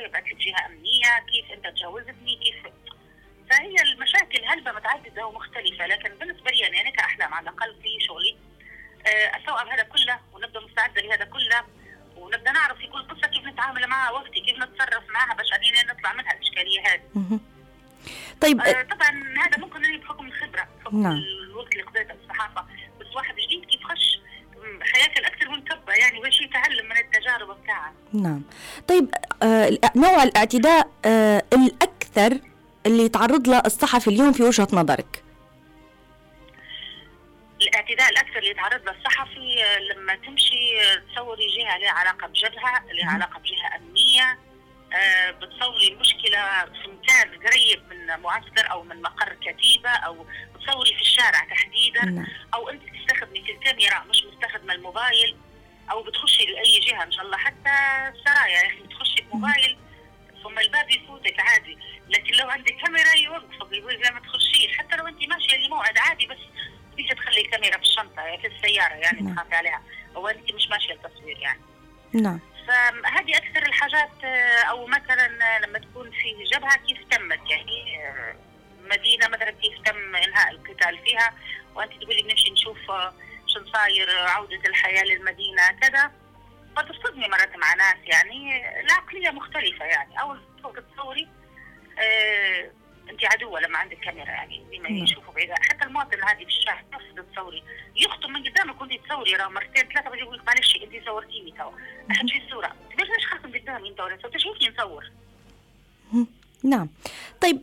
[0.09, 2.73] يبعث لك جهة أمنية كيف أنت تجاوزتني كيف؟
[3.49, 8.37] فهي المشاكل هلبة متعددة ومختلفة لكن بالنسبة لي يعني أنا كأحلام على الأقل في شغلي
[9.07, 11.63] آه، أستوعب هذا كله ونبدأ مستعدة لهذا كله
[12.15, 15.47] ونبدأ نعرف في كل قصة كيف نتعامل معها وقتي كيف نتصرف معها باش
[15.89, 17.39] نطلع منها الإشكالية هذه.
[18.41, 21.23] طيب آه طبعا هذا ممكن بحكم الخبرة بحكم نعم.
[21.49, 22.65] الوقت اللي قضيته في الصحافة
[22.99, 24.19] بس واحد جديد كيف خش؟
[24.81, 25.38] حياة الأكثر
[25.89, 28.41] كبة يعني باش يتعلم من التجارب بتاعها نعم.
[28.87, 29.09] طيب
[29.43, 32.39] آه نوع الاعتداء آه الأكثر
[32.85, 35.23] اللي يتعرض له الصحفي اليوم في وجهة نظرك؟
[37.61, 42.83] الاعتداء الأكثر اللي يتعرض له الصحفي آه، لما تمشي آه، تصوري جهة لها علاقة بجبهه
[42.93, 44.39] لها علاقة بجهة أمنية
[44.93, 50.25] أه بتصوري مشكلة في مكان قريب من معسكر أو من مقر كتيبة أو
[50.55, 52.27] بتصوري في الشارع تحديدا نعم.
[52.53, 55.37] أو أنت تستخدمي في الكاميرا مش مستخدمة الموبايل.
[55.91, 57.37] أو بتخشي لأي جهة إن شاء الله.
[57.37, 57.75] حتى
[58.25, 59.77] سرايا يعني بتخشي بموبايل
[60.43, 61.77] ثم الباب يفوتك عادي.
[62.09, 64.77] لكن لو عندك كاميرا يوقفك يقول لا ما تخشيش.
[64.77, 66.37] حتى لو أنت ماشية لموعد عادي بس
[66.95, 69.35] تيجي تخلي الكاميرا في الشنطة؟ في السياره يعني نعم.
[69.35, 69.81] تخافي عليها.
[70.15, 71.61] أو أنت مش ماشية التصوير يعني.
[72.13, 72.39] نعم.
[72.67, 78.35] فهذه أكثر الحاجات آه، أو مثلا لما تكون في جبهة كيف تمت يعني آه،
[78.83, 81.33] مدينة مثلا كيف تم إنهاء القتال فيها؟
[81.75, 83.13] وأنت تقولي بنمشي نشوف آه،
[83.53, 86.11] شو صاير عودة الحياة للمدينة كذا
[86.75, 90.21] فتصطدمي مرات مع ناس يعني العقلية مختلفة يعني.
[90.21, 90.39] أول
[90.95, 91.27] تصوري
[91.99, 92.71] آه
[93.09, 95.03] أنت عدوه لما عندك كاميرا يعني؟ ديما نعم.
[95.03, 95.49] يشوفوا بعيد.
[95.51, 97.63] حتى المواطن هذه في الشارع نفس تصوري
[97.95, 101.71] يخطب من قدامك وانت تصوري راه مرتين ثلاثة بيجي يقول لك معلش أنت صورتيني تو
[102.11, 102.75] أحد في الصورة.
[102.99, 105.11] ليش ليش خاصم قدامي أنت ولا أنت؟ شوفني نصور.
[106.63, 106.89] نعم.
[107.41, 107.61] طيب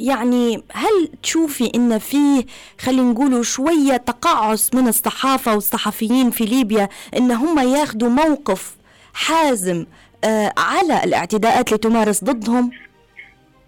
[0.00, 2.46] يعني هل تشوفي إن في
[2.80, 8.76] خلينا نقولوا شوية تقاعس من الصحافة والصحفيين في ليبيا إن هم ياخذوا موقف
[9.14, 9.86] حازم
[10.24, 12.70] آه، على الاعتداءات اللي تمارس ضدهم؟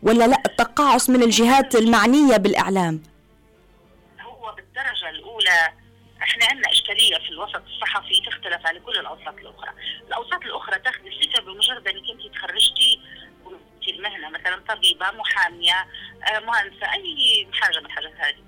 [0.03, 3.03] ولا لا التقاعس من الجهات المعنية بالإعلام؟
[4.21, 5.73] هو بالدرجة الأولى
[6.23, 9.71] إحنا عندنا إشكالية في الوسط الصحفي تختلف عن كل الأوساط الأخرى،
[10.09, 13.01] الأوساط الأخرى تاخذ الثقه بمجرد إنك أنت تخرجتي
[13.99, 15.87] المهنة مثلا طبيبة محامية
[16.29, 18.45] آه، مهندسة أي حاجة من الحاجات هذه.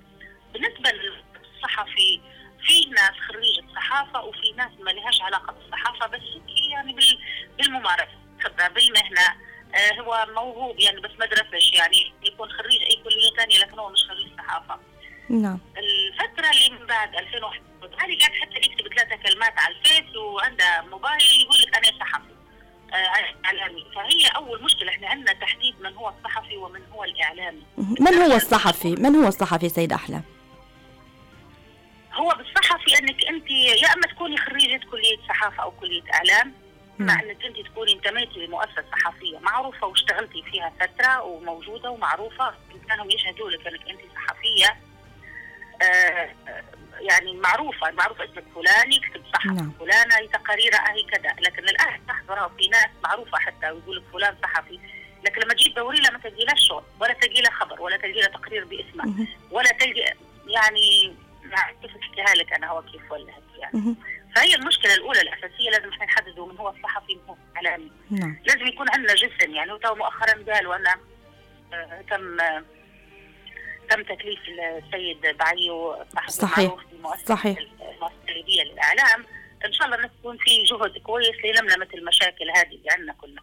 [0.53, 2.21] بالنسبة للصحفي
[2.67, 6.21] في ناس خريجة صحافة وفي ناس ما لهاش علاقة بالصحافة بس
[6.71, 6.95] يعني
[7.57, 8.21] بالممارسة
[8.75, 9.27] بالمهنة
[9.75, 13.89] آه هو موهوب يعني بس ما درسش يعني يكون خريج أي كلية ثانية لكن هو
[13.89, 14.79] مش خريج صحافة.
[15.29, 15.59] نعم.
[15.77, 17.61] الفترة اللي من بعد 2001
[17.99, 22.30] هذه قاعد حتى يكتب ثلاثة كلمات على الفيس وعنده موبايل يقول لك أنا صحفي.
[23.45, 23.85] إعلامي.
[23.95, 27.63] فهي أول مشكلة إحنا عندنا تحديد من هو الصحفي ومن هو الإعلامي.
[27.77, 30.23] من هو الصحفي؟ من هو الصحفي سيد احلام
[32.13, 36.53] هو بالصحفي إنك أنت يا أما تكوني خريجة كلية صحافة أو كلية إعلام
[36.99, 42.53] مع إنك أنت تكوني انتميتي لمؤسسة صحفية معروفة واشتغلتي فيها فترة وموجودة ومعروفة.
[42.87, 44.77] كانوا يشهدوا لك إنك أنت صحفية.
[45.81, 46.29] آه
[47.01, 49.71] يعني معروفة معروف اسمك فلاني يكتب صح نعم.
[49.79, 54.79] فلانة تقاريرها هي كذا لكن الان تحضرها في ناس معروفة حتى ويقول لك فلان صحفي.
[55.25, 58.21] لكن لما تجي تدوري لها ما تلقي لها شغل ولا تلقي لها خبر ولا تلقي
[58.21, 60.13] لها تقرير باسمها ولا تلقي
[60.47, 61.15] يعني
[61.81, 63.95] كيف أحكيها لك أنا هو كيف ولا يعني.
[64.35, 68.37] فهي المشكلة الأولى الأساسية لازم إحنا نحددوا من هو الصحفي من هو الاعلامي نعم.
[68.45, 70.87] لازم يكون عندنا جسم يعني وتو مؤخرا قالوا ان
[71.73, 72.03] آه،
[73.91, 75.95] تم تكليف السيد بعيو
[76.27, 77.57] صحيح صحيح.
[77.57, 77.57] المؤسسة
[78.29, 79.25] للإعلام.
[79.65, 83.41] إن شاء الله تكون في جهد كويس للملمه المشاكل هذه اللي عندنا كلنا.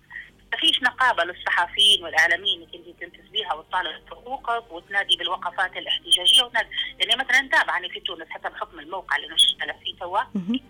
[0.52, 6.68] ما فيش نقابة للصحفيين والإعلاميين اللي انت تنتسبيها وتطالب بحقوقك وتنادي بالوقفات الاحتجاجية وتنادي.
[6.98, 10.20] يعني مثلا نتابع في تونس حتى بحكم الموقع اللي نشتغل فيه توا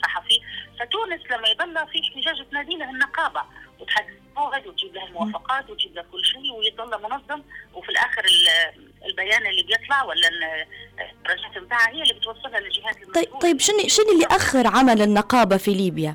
[0.03, 0.41] صحفي.
[0.81, 3.43] فتونس لما يضل في احتجاج تنادي له النقابة.
[3.79, 7.43] وتحدث موعد وتجيب له الموافقات وتجيب له كل شيء ويضل منظم.
[7.75, 8.25] وفي الآخر
[9.19, 10.29] البيان اللي بيطلع ولا
[11.13, 15.57] الدرجات بتاعها هي اللي بتوصلها للجهات المسؤوله طيب طيب شنو شنو اللي أخر عمل النقابة
[15.57, 16.15] في ليبيا؟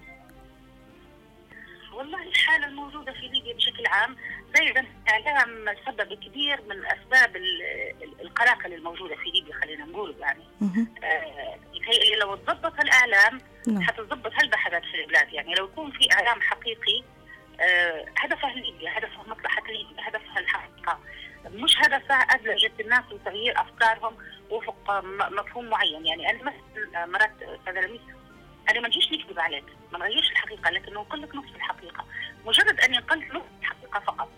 [1.93, 4.15] والله الحالة الموجودة في ليبيا بشكل عام
[4.55, 7.35] زائدا الإعلام سبب كبير من أسباب
[8.21, 10.43] القلاقل الموجودة في ليبيا خلينا نقول يعني.
[11.03, 13.81] آه يتهيألي لو تضبط الإعلام نعم.
[13.81, 15.33] حتضبط هالبحثات في البلاد.
[15.33, 17.03] يعني لو يكون في إعلام حقيقي
[17.61, 20.99] آه هدفه ليبيا هدفه مصلحة ليبيا هدفها الحقيقة.
[21.49, 24.17] مش هدفه ادلجه الناس وتغيير أفكارهم
[24.49, 26.06] وفق مفهوم معين.
[26.06, 27.77] يعني أنا مثلا مرات أستاذ
[28.69, 32.06] أنا ما نجيش نكذب عليك ما نغيرش الحقيقة لكن نقول لك نص الحقيقة.
[32.45, 34.29] مجرد أني قلت نص الحقيقة فقط.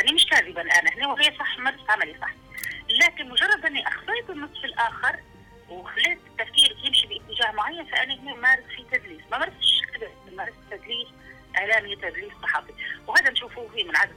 [0.00, 2.30] أنا مش كاذبة الآن إحنا وهي صح مارست عملي صح.
[2.90, 5.20] لكن مجرد أني أخفيت النصف الآخر
[5.68, 9.22] وخليت التفكير يمشي باتجاه معين فأنا هنا مارس في تدليس.
[9.30, 11.08] ما مارستش كذا مارست تدليس
[11.56, 12.72] اعلامي تدليس صحفي
[13.06, 14.16] وهذا نشوفه فيه من عدد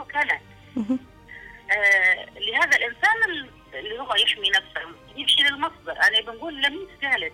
[0.00, 0.40] وكالات
[0.76, 4.80] آه لهذا الإنسان اللي هو يحمي نفسه
[5.16, 5.92] يمشي للمصدر.
[5.92, 7.32] أنا بنقول لميس قالت.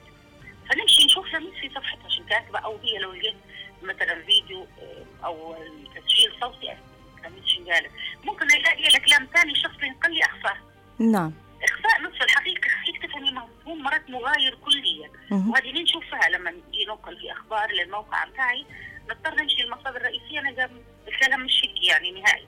[0.71, 3.37] فنمشي نشوف لميس في صفحتها عشان كاتبة أو هي لو لقيت
[3.83, 5.57] مثلا فيديو آه، أو
[5.95, 6.77] تسجيل صوتي
[7.25, 7.91] لميس شو قالت.
[8.25, 10.57] ممكن يلاقي لك كلام ثاني شخص ينقل لي اخفاه
[10.99, 11.33] نعم.
[11.63, 15.11] أخفاء نصف الحقيقة خليك تفهمي مفهوم مرات مغاير كليا.
[15.31, 18.67] وهذه نشوفها لما نجي ننقل في أخبار للموقع بتاعي
[19.11, 20.71] نضطر نمشي المصادر الرئيسية نلقى
[21.09, 22.47] الكلام مش هيك يعني نهائي.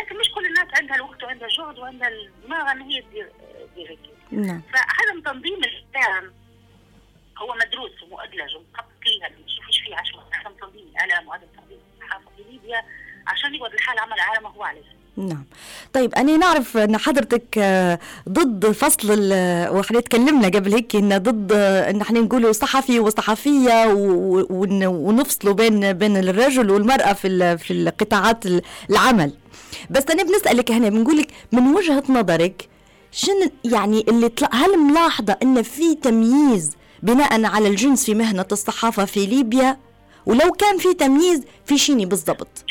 [0.00, 3.32] لكن مش كل الناس عندها الوقت وعندها الجهد وعندها الدماغ ان هي تدير
[3.72, 3.98] تدير هيك.
[4.30, 4.62] نعم.
[4.72, 6.34] فعدم تنظيم الإعلام.
[7.38, 9.26] هو مدروس ومؤدلج ومخطط ليها
[9.68, 12.84] إيش فيه عشان عدم تنظيم الإعلام وعدم تنظيم الصحافة في ليبيا.
[13.26, 14.96] عشان يقعد الحال عمل العالم هو عليه.
[15.16, 15.44] نعم.
[15.92, 17.98] طيب أنا نعرف أن حضرتك آه،
[18.28, 19.08] ضد فصل
[19.70, 21.52] وإحنا تكلمنا قبل هيك أن ضد
[21.90, 23.94] أن إحنا نقولوا صحفي وصحفية
[24.86, 28.44] ونفصلوا بين بين الرجل والمرأة في في القطاعات
[28.90, 29.32] العمل.
[29.90, 32.68] بس أنا بنسألك هنا بنقول لك من وجهة نظرك
[33.12, 36.70] شن يعني اللي هل ملاحظة أن في تمييز
[37.02, 39.76] بناء على الجنس في مهنة الصحافة في ليبيا؟
[40.26, 42.64] ولو كان في تمييز في شيني بالضبط؟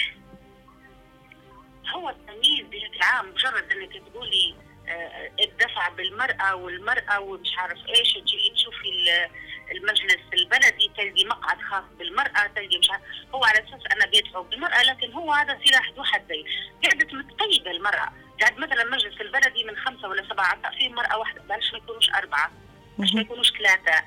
[3.06, 4.56] العام مجرد إنك تقولي
[4.89, 9.28] آه، الدفع بالمرأة والمرأة ومش عارف إيش تجي تشوفي
[9.72, 13.03] المجلس البلدي تلقي مقعد خاص بالمرأة تلقي مش عارف
[13.36, 16.45] هو على أساس أنا بيدفعوا بالمرأة لكن هو هذا سلاح ذو حدين
[16.84, 18.12] قعدت متقيدة المرأة.
[18.41, 22.51] قاعد مثلا المجلس البلدي من خمسة ولا سبعة في مرأة واحدة بلاش ما يكونوش أربعة
[22.97, 24.06] باش ما يكونوش ثلاثة.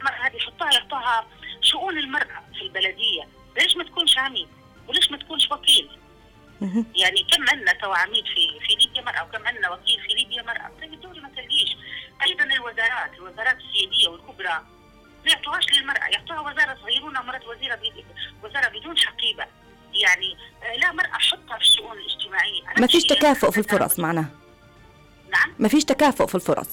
[0.00, 1.26] المرأة هذه يحطوها يحطوها
[1.60, 3.28] شؤون المرأة في البلدية.
[3.56, 4.48] ليش ما تكونش عميد؟
[4.88, 5.88] وليش ما تكونش وكيل؟
[6.96, 7.23] يعني
[7.84, 10.70] كم عندنا تو عميد في في ليبيا مرأة وكم عندنا وكيل في ليبيا مرأة.
[10.80, 11.76] طيب الدولة ما تلقيش
[12.26, 14.66] أيضا الوزارات الوزارات السيادية والكبرى
[15.24, 16.06] ما يعطوهاش للمرأة.
[16.08, 17.80] يعطوها وزارة صغيرونة مرت وزيرة
[18.42, 19.46] وزارة بدون حقيبة.
[19.94, 22.62] يعني آه، لا مرأة حطها في الشؤون الاجتماعية.
[22.78, 24.30] ما فيش تكافؤ في الفرص معناها
[25.32, 26.68] نعم؟ ما فيش تكافؤ في الفرص.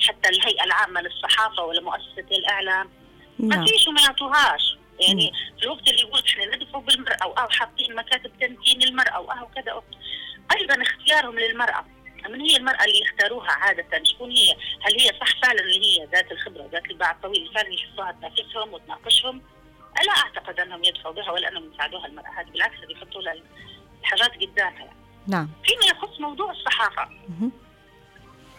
[0.00, 2.90] حتى الهيئة العامة للصحافة ولا مؤسسة الإعلام.
[3.38, 3.66] ما نعم.
[3.66, 4.76] فيش وما يعطوهاش.
[5.00, 9.30] يعني في الوقت اللي يقول إحنا ندفعوا بالمرأة أو, أو حاطين مكاتب تمكين المرأة أو
[9.30, 9.82] أو كذا
[10.56, 11.84] أيضا اختيارهم للمرأة.
[12.28, 16.32] من هي المرأة اللي يختاروها عادة؟ شكون هي؟ هل هي صح فعلا اللي هي ذات
[16.32, 19.42] الخبرة ذات الباع الطويل فعلا يشوفوها تنافسهم وتناقشهم؟
[20.06, 22.30] لا أعتقد أنهم يدفعوا بها ولا أنهم يساعدوها المرأة.
[22.40, 23.34] هذه بالعكس يحطوا لها
[24.00, 24.78] الحاجات قدامها.
[24.78, 24.96] يعني.
[25.28, 25.50] نعم.
[25.64, 27.08] فيما يخص موضوع الصحافة.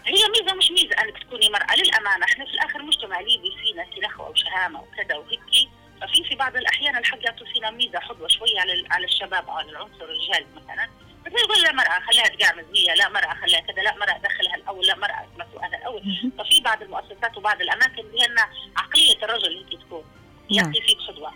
[0.06, 2.24] هي ميزة مش ميزة أنك تكوني مرأة للأمانة.
[2.24, 5.68] إحنا في الآخر مجتمع ليبي فينا كنخوة وشهامة وكذا وهيك.
[6.00, 9.70] ففي في بعض الأحيان الحق يعطوا فينا ميزة حظوة شوية على على الشباب أو على
[9.70, 10.90] العنصر الرجالي مثلا.
[11.26, 14.86] بس يقول لا مرأة خليها تقعمز هي لا مرأة خليها كذا لا مرأة دخلها الأول
[14.86, 16.02] لا مرأة مسؤولها الأول.
[16.38, 18.38] ففي بعض المؤسسات وبعض الأماكن بأن
[18.76, 20.04] عقلية الرجل هيك تكون.
[20.50, 20.64] نعم.
[20.64, 21.32] يعطي فيك حظوة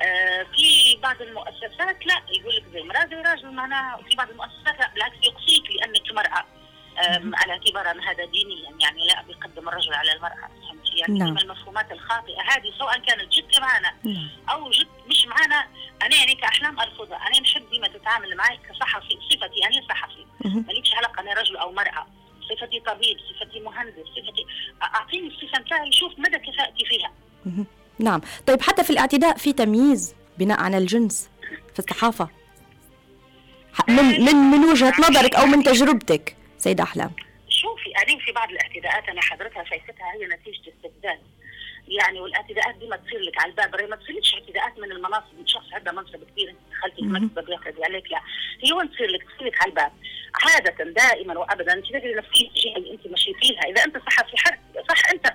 [0.00, 3.96] آه في بعض المؤسسات لا يقول لك زي مرأة زي راجل معناها.
[3.96, 6.46] وفي بعض المؤسسات لا بالعكس يقصيك لأنك مرأة.
[7.34, 11.30] على اعتبار أن هذا دينيا يعني لا بيقدم الرجل على المرأة فهمتي؟ يعني نعم.
[11.30, 14.28] من المفهومات الخاطئة؟ هذه سواء كانت جد معنا نعم.
[14.50, 15.66] أو جد مش معنا
[16.02, 17.16] أنا يعني كأحلام أرفضها.
[17.16, 20.26] أنا نحب ديما تتعامل معي كصحفي صفتي أنا صحفي.
[20.44, 20.64] مهم.
[20.68, 22.06] مالكش علاقة أنا رجل أو مرأة.
[22.50, 24.46] صفتي طبيب صفتي مهندس صفتي
[24.82, 27.12] أعطيني الصفة نتاعي شوف مدى كفاءتي فيها.
[27.98, 28.20] نعم.
[28.46, 31.30] طيب حتى في الاعتداء في تمييز بناء على الجنس
[31.72, 32.28] في الصحافة.
[33.74, 37.10] ح- من من من وجهة نظرك أو من تجربتك؟ سيدة أحلام.
[37.48, 41.18] شوفي أنا في بعض الاعتداءات أنا حضرتها شايفتها هي نتيجة استبدال.
[41.88, 45.38] يعني والاعتداءات دي ما تصير لك على الباب ما تصيرلكش اعتداءات من المناصب.
[45.38, 48.20] من شخص عنده منصب كبير أنت دخلتي المكتب يقعد عليك لا.
[48.64, 49.92] هي وين تصير لك تصير لك على الباب.
[50.44, 54.58] عادة دائما وابدا أنت تدري نفسية الجهة اللي أنت مشيتي لها إذا أنت صحفي حد
[54.88, 55.26] صح أنت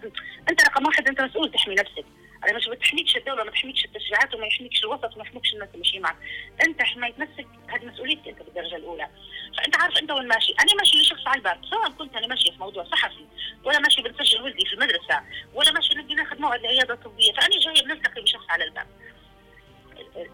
[0.49, 2.05] أنت رقم واحد أنت مسؤول تحمي نفسك.
[2.43, 6.01] أنا مش بتحميكش الدولة ما تحميكش التشريعات وما يحميكش الوسط وما يحميكش الناس اللي ماشيين
[6.01, 6.15] معك
[6.63, 9.09] أنت حماية نفسك هذه مسؤوليتك أنت بالدرجة الأولى.
[9.57, 10.53] فأنت عارف أنت وين ماشي.
[10.53, 11.65] أنا ماشي لشخص على الباب.
[11.65, 13.25] سواء كنت أنا ماشية في موضوع صحفي
[13.63, 15.21] ولا ماشي بنسجل ولدي في المدرسة
[15.53, 18.87] ولا ماشي نبي ناخذ موعد لعياده طبيه فأنا جاية بنلتقي بشخص على الباب.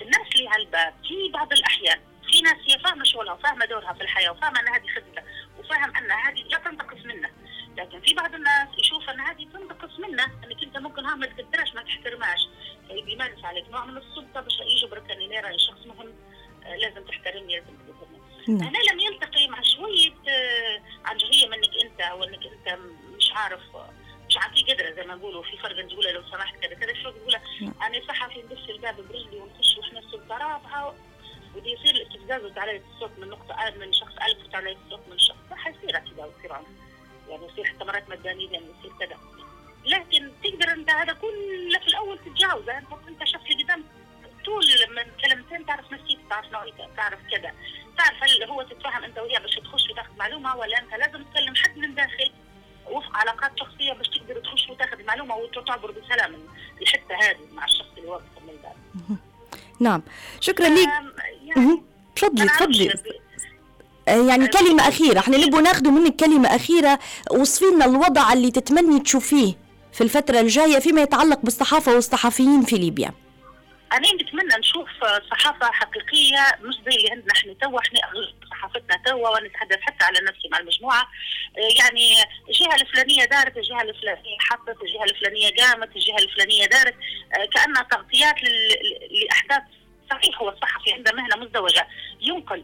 [0.02, 2.00] الناس اللي على الباب في بعض الأحيان
[2.32, 5.24] في ناس هي فاهمة شغلها وفاهمة دورها في الحياة وفاهمة إن هذه خدمه
[5.60, 7.30] وفاهم إن هذه لا تنتقص منه
[7.78, 11.74] لكن في بعض الناس يشوف إن هذه تنتقص منه إنك أنت ممكن ها ما تقدرش
[11.76, 12.48] ما تحترمهاش.
[13.06, 13.70] بيمارس عليك.
[13.70, 16.14] نوع من السلطة باش يجبرك ان أنا راجل شخص مهم
[16.66, 22.40] آه، لازم تحترمني لازم تقدرني أنا لم يلتقي مع شوية آه، عنجهية منك أنت وانك
[22.46, 22.80] أنت
[23.18, 23.62] مش عارف
[24.30, 27.10] مش عارف في قدرة زي ما نقولوا في فرق نقولها لو سمحت كذا كذا شو
[27.10, 27.74] تقولها نعم.
[27.82, 30.96] أنا صحفي ندش الباب برجلي ونخش وإحنا السلطة رابعه
[31.56, 35.38] ودي يصير الاستفزاز وتعليق الصوت من نقطة آ من شخص ألف وتعليق الصوت من شخص
[35.50, 36.68] ما حيصير اعتداء ويصير عنف.
[37.30, 39.18] يعني يصير حتى مرات مجانية يعني يصير كذا.
[39.86, 42.78] لكن تقدر أنت هذا كله في الأول تتجاوزه.
[42.78, 43.84] انت أنت شخص اللي قدام
[44.46, 44.66] طول
[44.96, 47.54] من كلمتين تعرف نفسيته تعرف نوعيته تعرف كذا.
[47.98, 51.78] تعرف هل هو تتفاهم أنت وياه باش تخش وتاخذ معلومة ولا أنت لازم تكلم حد
[51.78, 52.32] من داخل
[52.92, 56.36] وفق علاقات شخصية باش تقدر تخش وتاخذ المعلومه وتعبر بسلام
[56.82, 58.76] الحته هذه مع الشخص اللي واقف من الباب
[59.80, 60.04] نعم.
[60.40, 60.88] شكرا لك
[61.44, 61.84] يعني.
[62.16, 63.20] تفضلي تفضلي.
[64.08, 65.20] يعني كلمة أخيرة.
[65.20, 67.00] إحنا نبغى ناخذ منك كلمة أخيرة
[67.32, 69.54] وصفي لنا الوضع اللي تتمني تشوفيه
[69.94, 73.12] في الفترة الجاية فيما يتعلق بالصحافة والصحفيين في ليبيا.
[73.94, 74.90] أنا نتمنى نشوف
[75.32, 77.80] صحافة حقيقية مش زي اللي عندنا إحنا توا.
[77.80, 78.00] إحنا
[78.52, 81.02] صحافتنا توا ونتحدث حتى على نفسي مع المجموعة.
[81.02, 82.14] آه، يعني
[82.50, 86.96] الجهة الفلانية دارت الجهة الفلانية حطت الجهة الفلانية قامت الجهة الفلانية دارت.
[87.56, 89.62] كأنها تغطيات لل- ل- لأحداث
[90.12, 91.88] صحيح هو الصحفي عنده مهنة مزدوجة.
[92.22, 92.64] ينقل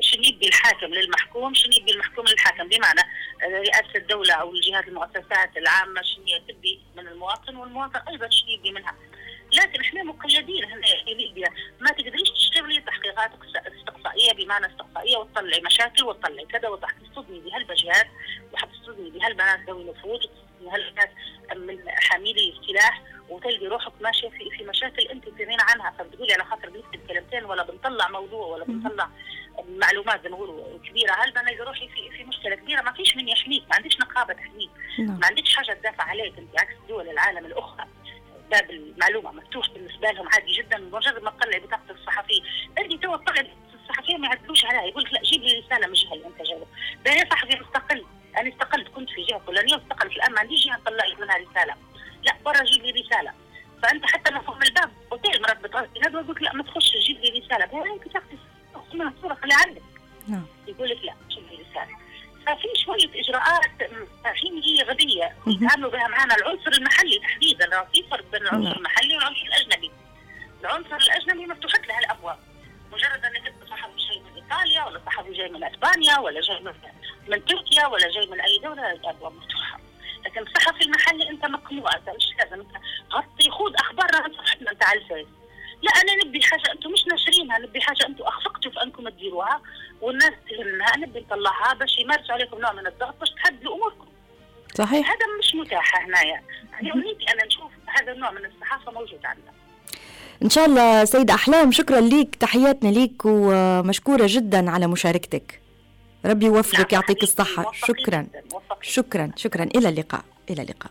[0.00, 3.00] شنو يبي الحاكم للمحكوم شنو يبي المحكوم للحاكم؟ بمعنى
[3.42, 8.72] آه، رئاسة الدولة أو الجهات المؤسسات العامة شنو تبي من المواطن والمواطن أيضا شنو يبي
[8.72, 8.94] منها؟
[9.52, 11.48] لكن إحنا مقيدين هنا في ليبيا
[11.80, 13.30] ما تقدريش تشتغلي تحقيقات
[13.78, 18.06] استقصائية بمعنى استقصائية وتطلعي مشاكل وتطلعي كذا وتصطدمي بهالبجهات
[18.52, 20.20] وحتصطدمي بهالبنات ذوي نفوذ
[20.60, 21.10] بهالبنات
[21.56, 25.27] من حاملي السلاح وتلقي روحك ماشية في في مشاكل أنت
[35.06, 35.56] تحميك نعم.
[35.58, 35.67] ما
[94.78, 96.42] صحيح؟ هذا مش متاح هنايا.
[96.72, 96.90] يعني
[97.32, 99.52] أنا نشوف هذا النوع من الصحافة موجود عندنا.
[100.42, 105.60] إن شاء الله سيدة أحلام شكرا ليك تحياتنا ليك ومشكورة جدا على مشاركتك.
[106.24, 107.72] ربي يوفقك نعم يعطيك الصحة.
[107.74, 108.26] شكرا.
[108.82, 109.64] شكرا شكرا.
[109.76, 110.90] إلى اللقاء إلى اللقاء.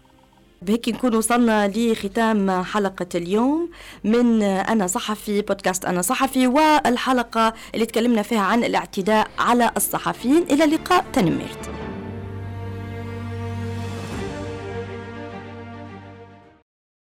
[0.61, 3.71] بهيك نكون وصلنا لختام حلقة اليوم
[4.03, 10.43] من أنا صحفي بودكاست أنا صحفي والحلقة اللي تكلمنا فيها عن الاعتداء على الصحفيين.
[10.43, 11.76] إلى اللقاء تنميرت.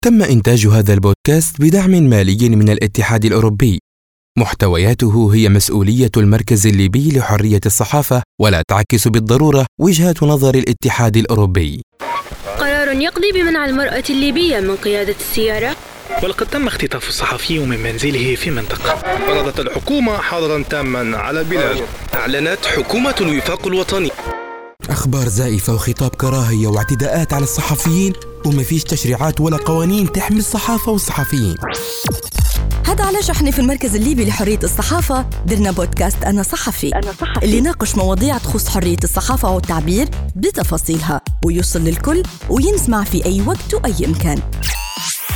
[0.05, 3.79] تم إنتاج هذا البودكاست بدعم مالي من الاتحاد الأوروبي.
[4.39, 11.83] محتوياته هي مسؤولية المركز الليبي لحرية الصحافة ولا تعكس بالضرورة وجهة نظر الاتحاد الأوروبي.
[12.59, 15.77] قرار يقضي بمنع المرأة الليبية من قيادة السيارة.
[16.23, 18.97] ولقد تم اختطاف الصحفي من منزله في منطقة.
[19.27, 21.77] فرضت الحكومة حظرا تاما على البلاد.
[22.15, 24.11] أعلنت حكومة الوفاق الوطني.
[24.91, 28.13] أخبار زائفة وخطاب كراهية واعتداءات على الصحفيين
[28.47, 31.55] وما فيش تشريعات ولا قوانين تحمي الصحافة والصحفيين.
[32.87, 37.45] هذا علاش إحنا في المركز الليبي لحرية الصحافة درنا بودكاست أنا صحفي, أنا صحفي.
[37.45, 44.07] اللي ناقش مواضيع تخص حرية الصحافة والتعبير بتفاصيلها ويوصل للكل وينسمع في أي وقت وأي
[44.07, 44.41] مكان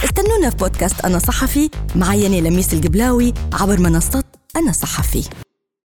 [0.05, 4.25] استنونا في بودكاست أنا صحفي معي لميس القبلاوي عبر منصة
[4.57, 5.25] أنا صحفي.